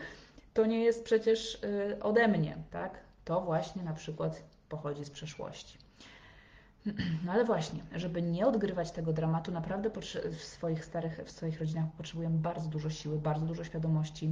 [0.54, 3.00] To nie jest przecież y, ode mnie, tak?
[3.26, 5.78] To właśnie na przykład pochodzi z przeszłości.
[7.26, 9.90] No ale właśnie, żeby nie odgrywać tego dramatu, naprawdę
[10.32, 14.32] w swoich starych, w swoich rodzinach potrzebujemy bardzo dużo siły, bardzo dużo świadomości,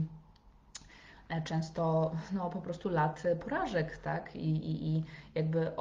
[1.29, 4.35] E, często no, po prostu lat porażek, tak?
[4.35, 5.03] I, i, i
[5.35, 5.73] jakby e,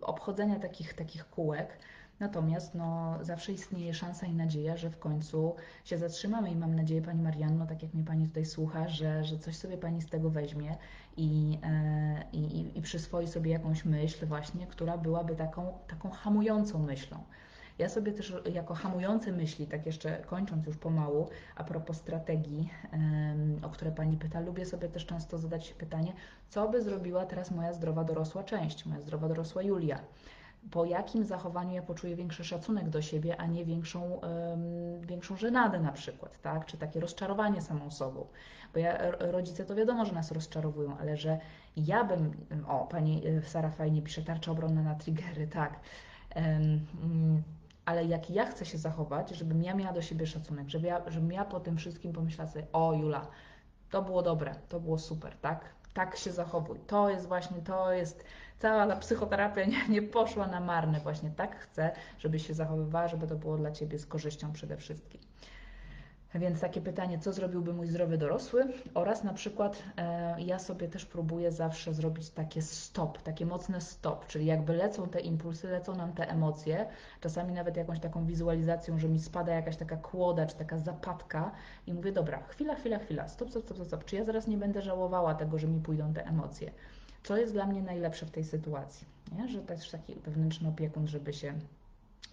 [0.00, 1.78] obchodzenia takich, takich kółek.
[2.20, 5.54] Natomiast no, zawsze istnieje szansa i nadzieja, że w końcu
[5.84, 9.38] się zatrzymamy i mam nadzieję, Pani Marianno, tak jak mnie Pani tutaj słucha, że, że
[9.38, 10.76] coś sobie Pani z tego weźmie
[11.16, 17.18] i, e, i, i przyswoi sobie jakąś myśl właśnie, która byłaby taką, taką hamującą myślą.
[17.78, 22.70] Ja sobie też jako hamujące myśli, tak jeszcze kończąc już pomału, a propos strategii,
[23.62, 26.12] o które Pani pyta, lubię sobie też często zadać pytanie,
[26.48, 29.98] co by zrobiła teraz moja zdrowa dorosła część, moja zdrowa dorosła Julia
[30.70, 34.20] po jakim zachowaniu ja poczuję większy szacunek do siebie, a nie większą,
[35.00, 36.66] większą żenadę na przykład, tak?
[36.66, 38.26] czy takie rozczarowanie samą sobą.
[38.74, 41.38] Bo ja, rodzice to wiadomo, że nas rozczarowują, ale że
[41.76, 45.80] ja bym, o, pani e, Sara fajnie pisze, tarcza obronna na triggery, tak.
[46.36, 47.42] Um,
[47.84, 51.32] ale jak ja chcę się zachować, żebym ja miała do siebie szacunek, żeby ja, żebym
[51.32, 53.26] ja po tym wszystkim pomyślała sobie, o Jula,
[53.90, 55.75] to było dobre, to było super, tak?
[55.96, 56.78] Tak się zachowuj.
[56.86, 58.24] To jest właśnie, to jest,
[58.58, 61.00] cała ta psychoterapia nie, nie poszła na marne.
[61.00, 65.20] Właśnie tak chcę, żebyś się zachowywała, żeby to było dla Ciebie z korzyścią przede wszystkim.
[66.34, 68.64] Więc takie pytanie, co zrobiłby mój zdrowy dorosły?
[68.94, 74.26] Oraz na przykład e, ja sobie też próbuję zawsze zrobić takie stop, takie mocne stop,
[74.26, 76.86] czyli jakby lecą te impulsy, lecą nam te emocje,
[77.20, 81.52] czasami nawet jakąś taką wizualizacją, że mi spada jakaś taka kłoda, czy taka zapadka
[81.86, 84.82] i mówię, dobra, chwila, chwila, chwila, stop, stop, stop, stop, czy ja zaraz nie będę
[84.82, 86.72] żałowała tego, że mi pójdą te emocje?
[87.22, 89.06] Co jest dla mnie najlepsze w tej sytuacji?
[89.36, 89.48] Nie?
[89.48, 91.54] Że też taki wewnętrzny opiekun, żeby się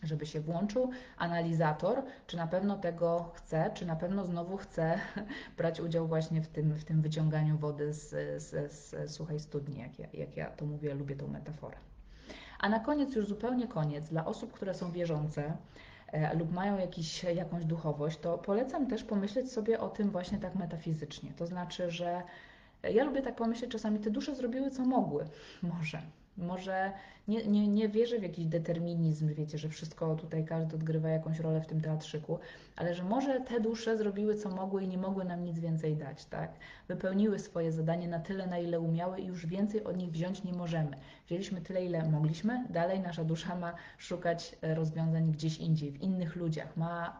[0.04, 5.00] żeby się włączył analizator, czy na pewno tego chce, czy na pewno znowu chce
[5.58, 8.10] brać udział właśnie w tym, w tym wyciąganiu wody z,
[8.44, 11.78] z, z suchej studni, jak ja, jak ja to mówię, lubię tą metaforę.
[12.60, 15.58] A na koniec, już zupełnie koniec, dla osób, które są wierzące,
[16.08, 20.56] e, lub mają jakiś, jakąś duchowość, to polecam też pomyśleć sobie o tym właśnie tak
[20.56, 21.32] metafizycznie.
[21.38, 22.22] To znaczy, że
[22.84, 25.26] ja lubię tak pomyśleć, czasami te dusze zrobiły co mogły,
[25.74, 26.02] może.
[26.38, 26.92] Może
[27.28, 31.62] nie, nie, nie wierzę w jakiś determinizm, wiecie, że wszystko tutaj każdy odgrywa jakąś rolę
[31.62, 32.40] w tym teatrzyku,
[32.76, 36.26] ale że może te dusze zrobiły co mogły i nie mogły nam nic więcej dać,
[36.26, 36.52] tak?
[36.88, 40.54] Wypełniły swoje zadanie na tyle, na ile umiały i już więcej od nich wziąć nie
[40.54, 40.98] możemy.
[41.26, 46.36] Wzięliśmy tyle, ile mogliśmy, dalej nasza dusza ma szukać e, rozwiązań gdzieś indziej, w innych
[46.36, 47.20] ludziach, ma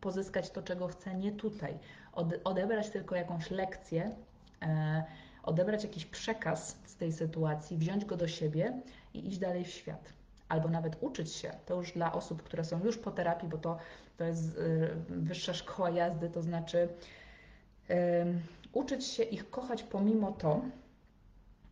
[0.00, 1.78] pozyskać to, czego chce, nie tutaj,
[2.44, 4.10] odebrać tylko jakąś lekcję,
[4.62, 5.04] e,
[5.42, 8.80] odebrać jakiś przekaz z tej sytuacji, wziąć go do siebie
[9.14, 10.12] i iść dalej w świat.
[10.48, 13.78] Albo nawet uczyć się, to już dla osób, które są już po terapii, bo to,
[14.16, 16.88] to jest y, wyższa szkoła jazdy, to znaczy
[18.72, 20.62] uczyć się ich kochać pomimo to,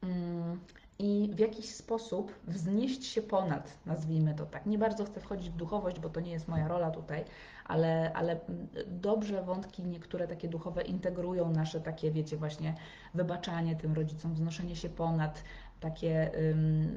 [0.03, 0.61] mm,
[1.01, 4.67] i w jakiś sposób wznieść się ponad, nazwijmy to tak.
[4.67, 7.25] Nie bardzo chcę wchodzić w duchowość, bo to nie jest moja rola tutaj,
[7.65, 8.41] ale, ale
[8.87, 12.75] dobrze wątki niektóre takie duchowe integrują nasze takie, wiecie, właśnie
[13.15, 15.45] wybaczanie tym rodzicom, wznoszenie się ponad,
[15.81, 16.97] takie um,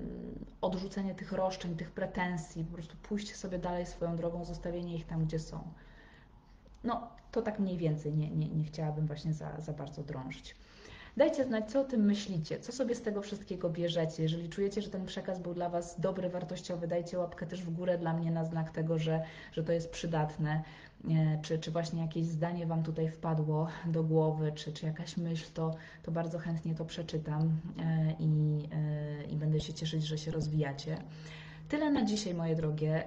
[0.61, 5.25] odrzucenie tych roszczeń, tych pretensji, po prostu pójście sobie dalej swoją drogą, zostawienie ich tam,
[5.25, 5.63] gdzie są.
[6.83, 10.55] No, to tak mniej więcej, nie, nie, nie chciałabym właśnie za, za bardzo drążyć.
[11.17, 14.23] Dajcie znać, co o tym myślicie, co sobie z tego wszystkiego bierzecie.
[14.23, 17.97] Jeżeli czujecie, że ten przekaz był dla Was dobry, wartościowy, dajcie łapkę też w górę
[17.97, 20.63] dla mnie na znak tego, że, że to jest przydatne.
[21.09, 25.45] E, czy, czy właśnie jakieś zdanie Wam tutaj wpadło do głowy, czy, czy jakaś myśl,
[25.53, 30.31] to, to bardzo chętnie to przeczytam e, i, e, i będę się cieszyć, że się
[30.31, 30.97] rozwijacie.
[31.69, 33.03] Tyle na dzisiaj, moje drogie.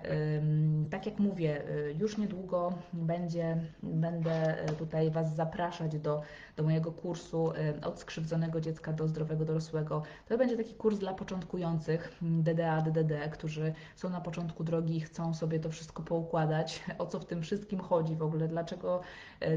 [0.91, 6.23] Tak jak mówię, y, już niedługo będzie, będę y, tutaj Was zapraszać do,
[6.57, 10.03] do mojego kursu y, od skrzywdzonego dziecka do zdrowego dorosłego.
[10.29, 15.35] To będzie taki kurs dla początkujących DDA, DDD, którzy są na początku drogi i chcą
[15.35, 16.83] sobie to wszystko poukładać.
[16.99, 18.49] O co w tym wszystkim chodzi w ogóle?
[18.49, 19.01] Dlaczego,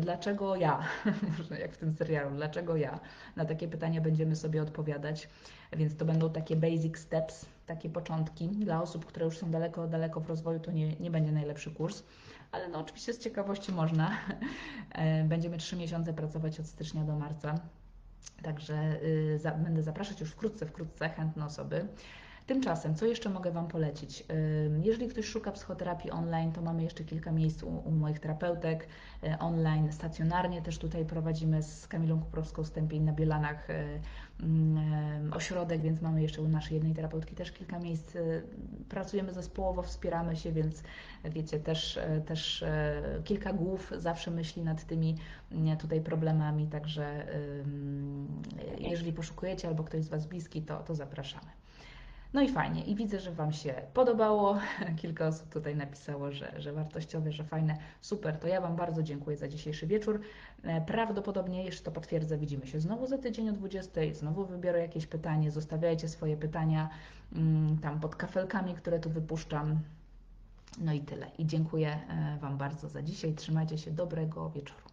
[0.02, 0.84] dlaczego ja?
[1.62, 3.00] jak w tym serialu, dlaczego ja?
[3.36, 5.30] Na takie pytania będziemy sobie odpowiadać.
[5.74, 8.48] Więc to będą takie basic steps, takie początki.
[8.48, 12.04] Dla osób, które już są daleko, daleko w rozwoju, to nie, nie będzie najlepszy kurs,
[12.52, 14.12] ale no oczywiście z ciekawości można.
[14.92, 17.56] E, będziemy trzy miesiące pracować od stycznia do marca.
[18.44, 21.88] Także y, będę zapraszać już wkrótce, wkrótce chętne osoby.
[22.50, 24.26] Tymczasem, co jeszcze mogę Wam polecić?
[24.84, 28.88] Jeżeli ktoś szuka psychoterapii online, to mamy jeszcze kilka miejsc u, u moich terapeutek
[29.24, 34.00] e, online, stacjonarnie też tutaj prowadzimy z Kamilą Kuprowską Stępień na Bielanach e,
[34.40, 38.14] mm, ośrodek, więc mamy jeszcze u naszej jednej terapeutki też kilka miejsc.
[38.90, 40.84] Pracujemy zespołowo, wspieramy się, więc
[41.26, 42.66] wiecie, też, też
[43.24, 45.16] kilka głów zawsze myśli nad tymi
[45.52, 47.26] mm, tutaj problemami, także
[48.80, 51.60] jeżeli poszukujecie albo ktoś z Was bliski, to, to zapraszamy.
[52.34, 54.58] No i fajnie, i widzę, że Wam się podobało.
[55.02, 57.78] Kilka osób tutaj napisało, że, że wartościowe, że fajne.
[58.02, 60.22] Super, to ja Wam bardzo dziękuję za dzisiejszy wieczór.
[60.64, 64.02] E, prawdopodobnie, jeszcze to potwierdzę, widzimy się znowu za tydzień o 20.
[64.14, 65.52] Znowu wybiorę jakieś pytanie.
[65.52, 66.90] Zostawiajcie swoje pytania
[67.36, 69.80] mm, tam pod kafelkami, które tu wypuszczam.
[70.78, 71.32] No i tyle.
[71.38, 73.34] I dziękuję e, Wam bardzo za dzisiaj.
[73.34, 73.92] Trzymajcie się.
[73.92, 74.89] Dobrego wieczoru.